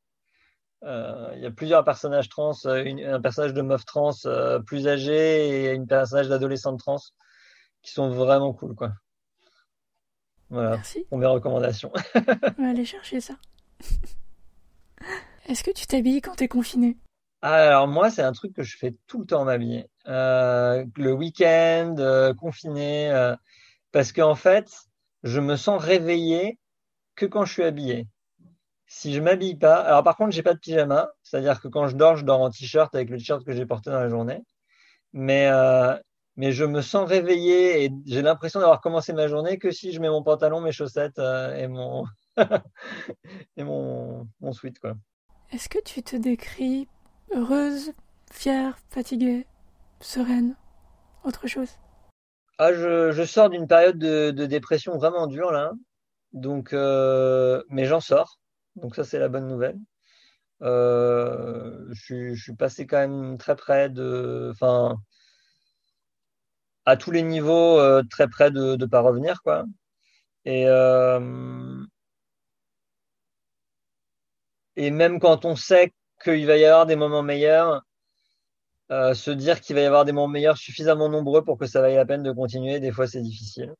[0.82, 4.10] Il y a plusieurs personnages trans, un personnage de meuf trans
[4.66, 6.98] plus âgé et une personnage d'adolescente trans
[7.82, 8.92] qui sont vraiment cool, quoi.
[10.50, 11.04] Voilà, Merci.
[11.08, 11.92] pour mes recommandations.
[12.58, 13.34] On va aller chercher ça.
[15.46, 16.96] Est-ce que tu t'habilles quand t'es confiné?
[17.42, 19.86] Alors moi, c'est un truc que je fais tout le temps m'habiller.
[20.06, 23.34] Euh, le week-end, euh, confiné, euh,
[23.92, 24.68] parce qu'en fait,
[25.22, 26.58] je me sens réveillé
[27.14, 28.06] que quand je suis habillé.
[28.86, 31.96] Si je m'habille pas, alors par contre, j'ai pas de pyjama, c'est-à-dire que quand je
[31.96, 34.42] dors, je dors en t-shirt avec le t-shirt que j'ai porté dans la journée.
[35.12, 35.96] Mais euh,
[36.40, 40.00] mais je me sens réveillé et j'ai l'impression d'avoir commencé ma journée que si je
[40.00, 42.06] mets mon pantalon, mes chaussettes euh, et mon
[43.56, 44.94] et mon mon sweat quoi.
[45.52, 46.88] Est-ce que tu te décris
[47.32, 47.92] heureuse,
[48.32, 49.46] fière, fatiguée,
[50.00, 50.56] sereine
[51.24, 51.70] Autre chose?
[52.58, 55.72] Ah, je, je sors d'une période de, de dépression vraiment dure là,
[56.32, 58.38] donc euh, mais j'en sors,
[58.76, 59.78] donc ça c'est la bonne nouvelle.
[60.62, 64.98] Euh, je, suis- je suis passé quand même très près de, enfin,
[66.90, 69.64] à tous les niveaux, euh, très près de ne pas revenir quoi.
[70.44, 71.84] Et euh,
[74.76, 75.92] et même quand on sait
[76.24, 77.82] qu'il va y avoir des moments meilleurs,
[78.90, 81.80] euh, se dire qu'il va y avoir des moments meilleurs suffisamment nombreux pour que ça
[81.80, 83.74] vaille la peine de continuer, des fois c'est difficile.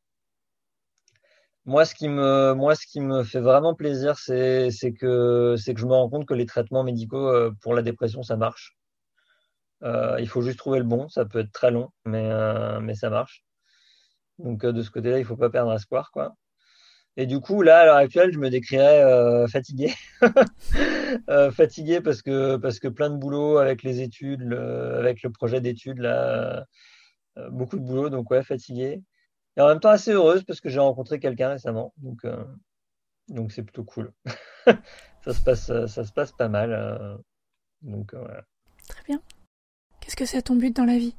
[1.66, 6.34] Moi, ce qui me, fait vraiment plaisir, c'est, que, que je me rends compte que
[6.34, 7.30] les traitements médicaux
[7.60, 8.79] pour la dépression, ça marche.
[9.82, 11.08] Euh, il faut juste trouver le bon.
[11.08, 13.44] Ça peut être très long, mais, euh, mais ça marche.
[14.38, 16.34] Donc, euh, de ce côté-là, il faut pas perdre espoir, quoi.
[17.16, 19.92] Et du coup, là, à l'heure actuelle, je me décrirais fatigué.
[21.52, 25.98] Fatigué parce que, parce que plein de boulot avec les études, avec le projet d'études,
[25.98, 26.66] là,
[27.50, 28.10] beaucoup de boulot.
[28.10, 29.02] Donc, ouais, fatigué.
[29.56, 31.92] Et en même temps assez heureuse parce que j'ai rencontré quelqu'un récemment.
[31.98, 32.24] Donc,
[33.28, 34.12] donc c'est plutôt cool.
[35.24, 37.18] Ça se passe, ça se passe pas mal.
[37.82, 38.14] donc.
[38.88, 39.20] Très bien.
[40.20, 41.14] Que c'est ton but dans la vie?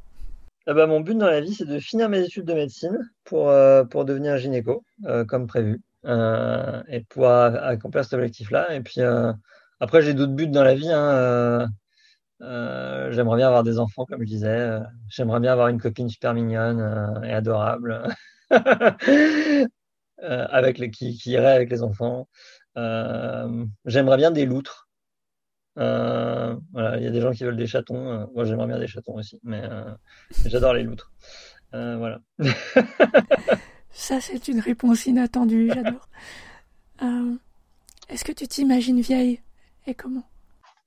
[0.67, 3.49] Ah bah, mon but dans la vie, c'est de finir mes études de médecine pour,
[3.49, 8.75] euh, pour devenir gynéco, euh, comme prévu, euh, et pouvoir accomplir cet objectif-là.
[8.75, 9.01] Et puis,
[9.79, 10.91] après, j'ai d'autres buts dans la vie.
[10.91, 11.67] hein,
[13.09, 14.77] j'aimerais bien avoir des enfants, comme je disais.
[15.09, 18.03] j'aimerais bien avoir une copine super mignonne et adorable,
[20.21, 22.27] avec qui, irait avec les enfants.
[22.75, 24.90] J'aimerais bien des loutres.
[25.77, 28.11] Euh, voilà, il y a des gens qui veulent des chatons.
[28.11, 29.83] euh, moi, j'aimerais bien des chatons aussi, mais euh,
[30.45, 31.11] j'adore les loutres.
[31.73, 32.19] Voilà.
[33.91, 36.09] Ça, c'est une réponse inattendue, j'adore.
[38.09, 39.41] Est-ce que tu t'imagines vieille
[39.87, 40.23] Et comment?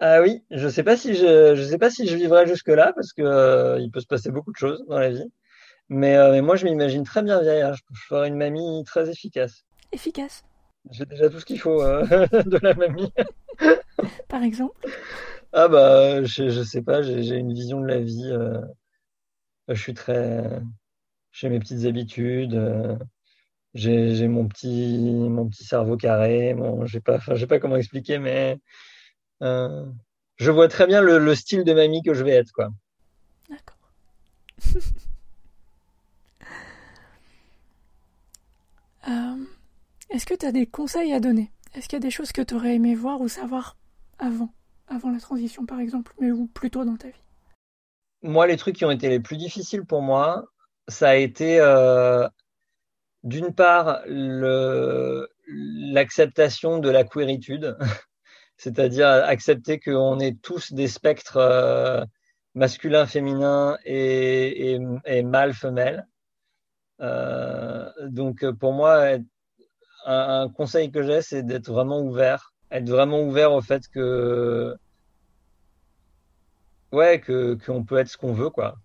[0.00, 3.12] Ah oui, je sais pas si je, je sais pas si je vivrai jusque-là parce
[3.12, 5.24] que il peut se passer beaucoup de choses dans la vie.
[5.88, 7.62] Mais, mais moi, je m'imagine très bien vieille.
[7.62, 7.72] hein.
[7.72, 9.64] Je, je ferai une mamie très efficace.
[9.92, 10.44] Efficace,
[10.90, 12.04] J'ai déjà tout ce qu'il faut euh,
[12.46, 13.12] de la mamie.
[14.28, 14.86] par exemple?
[15.52, 18.28] Ah bah, je, je sais pas, j'ai une vision de la vie.
[18.30, 18.60] euh,
[19.68, 20.44] je suis très,
[21.32, 22.54] j'ai mes petites habitudes.
[22.54, 22.96] euh,
[23.74, 24.98] j'ai mon petit,
[25.30, 26.54] mon petit cerveau carré.
[26.54, 28.58] Bon, j'ai pas, je sais pas comment expliquer, mais
[29.42, 29.86] euh,
[30.36, 32.70] je vois très bien le, le style de mamie que je vais être, quoi.
[33.48, 33.78] D'accord.
[39.08, 39.44] Euh,
[40.14, 41.50] Est-ce que tu as des conseils à donner?
[41.74, 43.76] Est-ce qu'il y a des choses que tu aurais aimé voir ou savoir
[44.20, 44.48] avant
[44.86, 47.20] la transition, par exemple, mais ou plus tôt dans ta vie?
[48.22, 50.44] Moi, les trucs qui ont été les plus difficiles pour moi,
[50.86, 52.28] ça a été euh,
[53.24, 54.02] d'une part
[55.48, 57.76] l'acceptation de la queeritude,
[58.56, 62.04] c'est-à-dire accepter qu'on est tous des spectres euh,
[62.54, 64.78] masculins, féminins et
[65.24, 66.06] mâles, femelles.
[67.00, 69.18] Euh, donc pour moi,
[70.04, 74.74] un, conseil que j'ai, c'est d'être vraiment ouvert, être vraiment ouvert au fait que,
[76.92, 78.76] ouais, que qu'on peut être ce qu'on veut, quoi.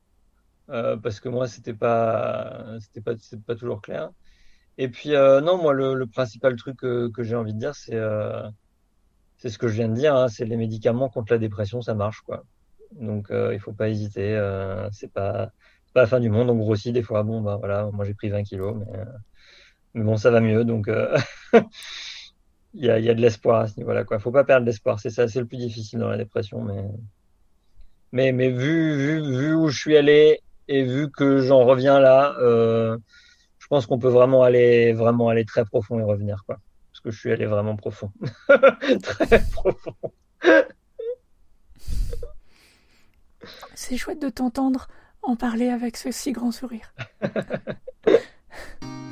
[0.70, 4.12] Euh, parce que moi, c'était pas, c'était pas, c'est pas toujours clair.
[4.78, 8.48] Et puis, euh, non, moi, le, principal truc que, j'ai envie de dire, c'est, euh,
[9.38, 11.96] c'est ce que je viens de dire, hein, c'est les médicaments contre la dépression, ça
[11.96, 12.44] marche, quoi.
[12.94, 14.36] Donc, il faut pas hésiter.
[14.92, 15.52] c'est pas,
[15.94, 16.50] pas la fin du monde.
[16.50, 17.24] On grossit des fois.
[17.24, 18.88] Bon, bah voilà, moi j'ai pris 20 kilos, mais
[19.94, 21.18] mais bon, ça va mieux, donc euh,
[22.74, 24.04] il y, a, y, a, de l'espoir à ce niveau-là.
[24.04, 24.20] Quoi.
[24.20, 26.62] Faut pas perdre l'espoir, c'est ça, c'est le plus difficile dans la dépression.
[26.62, 26.84] Mais,
[28.12, 32.36] mais, mais vu, vu, vu où je suis allé et vu que j'en reviens là,
[32.40, 32.98] euh,
[33.58, 36.60] je pense qu'on peut vraiment aller, vraiment aller très profond et revenir, quoi.
[36.92, 38.12] Parce que je suis allé vraiment profond,
[39.02, 39.94] très profond.
[43.74, 44.88] C'est chouette de t'entendre
[45.24, 46.94] en parler avec ce si grand sourire.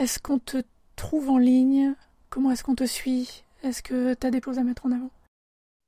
[0.00, 0.62] Est-ce qu'on te
[0.96, 1.94] trouve en ligne?
[2.30, 3.44] Comment est-ce qu'on te suit?
[3.62, 5.10] Est-ce que tu as des choses à mettre en avant?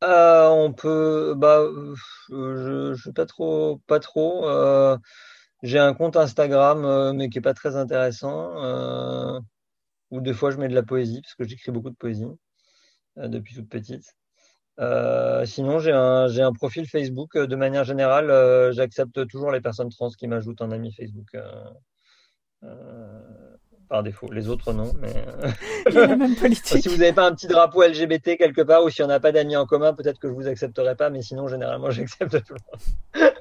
[0.05, 1.33] Euh, On peut.
[1.35, 1.63] Bah,
[2.29, 3.81] je, je pas trop.
[3.87, 4.47] Pas trop.
[4.47, 4.99] Euh,
[5.63, 8.53] j'ai un compte Instagram, euh, mais qui est pas très intéressant.
[10.11, 12.27] où des fois je mets de la poésie, parce que j'écris beaucoup de poésie
[13.17, 14.05] depuis toute petite.
[15.47, 17.39] sinon, j'ai un, un profil Facebook.
[17.39, 21.35] De manière générale, j'accepte toujours les personnes trans qui m'ajoutent en ami Facebook
[23.93, 24.32] par défaut.
[24.32, 24.90] Les autres, non.
[25.01, 25.12] Mais...
[25.93, 26.78] la même politique.
[26.82, 29.32] si vous n'avez pas un petit drapeau LGBT quelque part ou si on n'a pas
[29.32, 32.61] d'amis en commun, peut-être que je vous accepterai pas, mais sinon, généralement, j'accepte tout le
[32.70, 33.32] monde.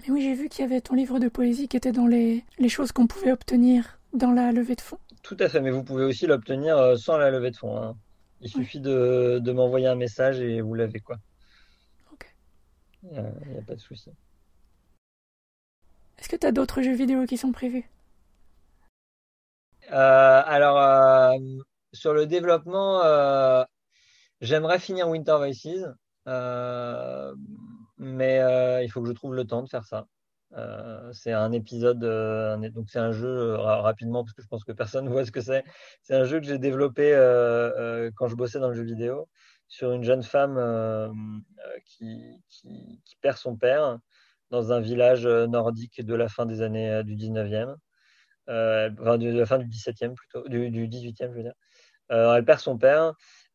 [0.00, 2.44] mais oui, j'ai vu qu'il y avait ton livre de poésie qui était dans les,
[2.58, 4.98] les choses qu'on pouvait obtenir dans la levée de fonds.
[5.22, 7.80] Tout à fait, mais vous pouvez aussi l'obtenir euh, sans la levée de fonds.
[7.80, 7.94] Hein.
[8.40, 11.18] Il suffit de, de m'envoyer un message et vous l'avez, quoi.
[12.12, 12.26] Ok.
[13.04, 14.10] Il n'y a, pas de souci.
[16.18, 17.84] Est-ce que tu as d'autres jeux vidéo qui sont prévus?
[17.84, 17.97] euh,
[19.92, 21.38] alors, euh,
[21.92, 23.64] sur le développement, euh,
[24.40, 25.84] j'aimerais finir Winter Voices,
[27.98, 28.38] mais
[28.84, 30.06] il faut que je trouve le temps de faire ça.
[31.12, 35.10] c'est un épisode, donc c'est un jeu rapidement parce que je pense que personne ne
[35.10, 35.64] voit ce que c'est.
[36.02, 37.10] C'est un jeu que j'ai développé
[38.16, 39.28] quand je bossais dans le jeu vidéo
[39.68, 41.12] sur une jeune femme
[41.84, 43.98] qui, qui, perd son père
[44.50, 47.74] dans un village nordique de la fin des années du 19e euh,
[48.48, 51.54] enfin, de, la fin du 17e plutôt, du, 18e, je veux dire.
[52.10, 53.14] Euh, elle perd son père.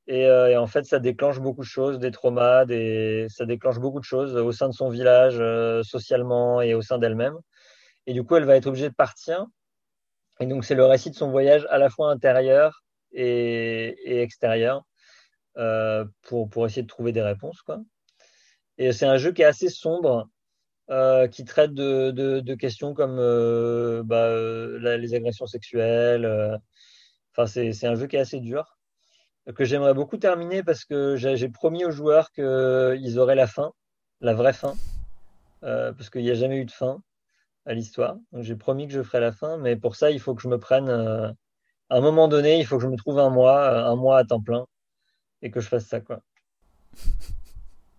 [0.09, 3.27] Euh, et, en fait, ça déclenche beaucoup de choses, des traumas, des...
[3.29, 5.41] ça déclenche beaucoup de choses au sein de son village,
[5.83, 7.37] socialement et au sein d'elle-même.
[8.05, 9.45] Et du coup, elle va être obligée de partir.
[10.39, 12.83] Et donc, c'est le récit de son voyage à la fois intérieur
[13.13, 14.83] et, et extérieur
[16.23, 17.61] pour, pour essayer de trouver des réponses.
[17.61, 17.79] Quoi.
[18.77, 20.27] Et c'est un jeu qui est assez sombre
[20.93, 26.59] euh, qui traite de, questions comme euh, bah, euh, les agressions sexuelles.
[27.31, 28.77] Enfin, c'est un jeu qui est assez dur,
[29.55, 33.71] que j'aimerais beaucoup terminer parce que j'ai promis aux joueurs qu'ils auraient la fin,
[34.21, 34.75] la vraie fin,
[35.61, 37.01] parce qu'il n'y a jamais eu de fin
[37.65, 38.17] à l'histoire.
[38.31, 40.47] Donc j'ai promis que je ferais la fin, mais pour ça, il faut que je
[40.47, 41.33] me prenne, à
[41.89, 44.41] un moment donné, il faut que je me trouve un mois, un mois à temps
[44.41, 44.67] plein,
[45.41, 46.21] et que je fasse ça, quoi.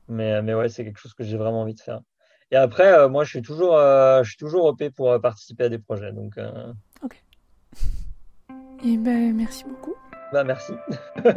[0.06, 2.00] Mais, mais ouais, c'est quelque chose que j'ai vraiment envie de faire.
[2.54, 5.64] Et après, euh, moi, je suis toujours, euh, je suis toujours OP pour euh, participer
[5.64, 6.12] à des projets.
[6.12, 6.38] Donc,
[7.02, 7.20] Ok.
[8.84, 9.94] Et ben, merci beaucoup.
[10.32, 10.72] Bah, merci.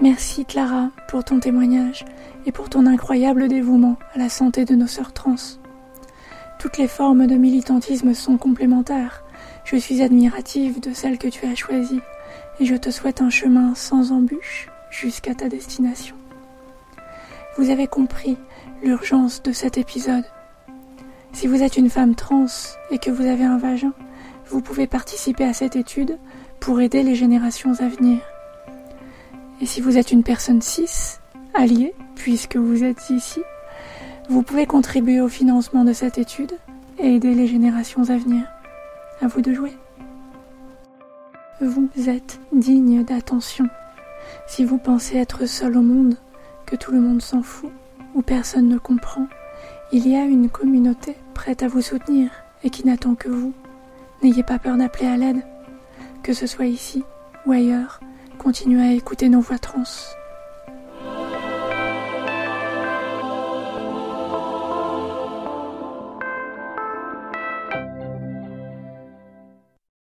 [0.00, 2.04] merci Clara pour ton témoignage
[2.46, 5.34] et pour ton incroyable dévouement à la santé de nos sœurs trans.
[6.60, 9.24] Toutes les formes de militantisme sont complémentaires.
[9.64, 12.02] Je suis admirative de celle que tu as choisie
[12.60, 16.14] et je te souhaite un chemin sans embûches jusqu'à ta destination
[17.56, 18.36] vous avez compris
[18.82, 20.24] l'urgence de cet épisode.
[21.32, 22.46] Si vous êtes une femme trans
[22.90, 23.92] et que vous avez un vagin,
[24.48, 26.18] vous pouvez participer à cette étude
[26.60, 28.18] pour aider les générations à venir.
[29.60, 31.18] Et si vous êtes une personne cis,
[31.54, 33.40] alliée, puisque vous êtes ici,
[34.28, 36.52] vous pouvez contribuer au financement de cette étude
[36.98, 38.44] et aider les générations à venir.
[39.22, 39.72] À vous de jouer.
[41.62, 43.68] Vous êtes digne d'attention.
[44.46, 46.16] Si vous pensez être seul au monde,
[46.66, 47.70] que tout le monde s'en fout,
[48.14, 49.26] ou personne ne comprend,
[49.92, 52.30] il y a une communauté prête à vous soutenir
[52.64, 53.52] et qui n'attend que vous.
[54.22, 55.42] N'ayez pas peur d'appeler à l'aide.
[56.22, 57.04] Que ce soit ici
[57.46, 58.00] ou ailleurs,
[58.38, 59.84] continuez à écouter nos voix trans.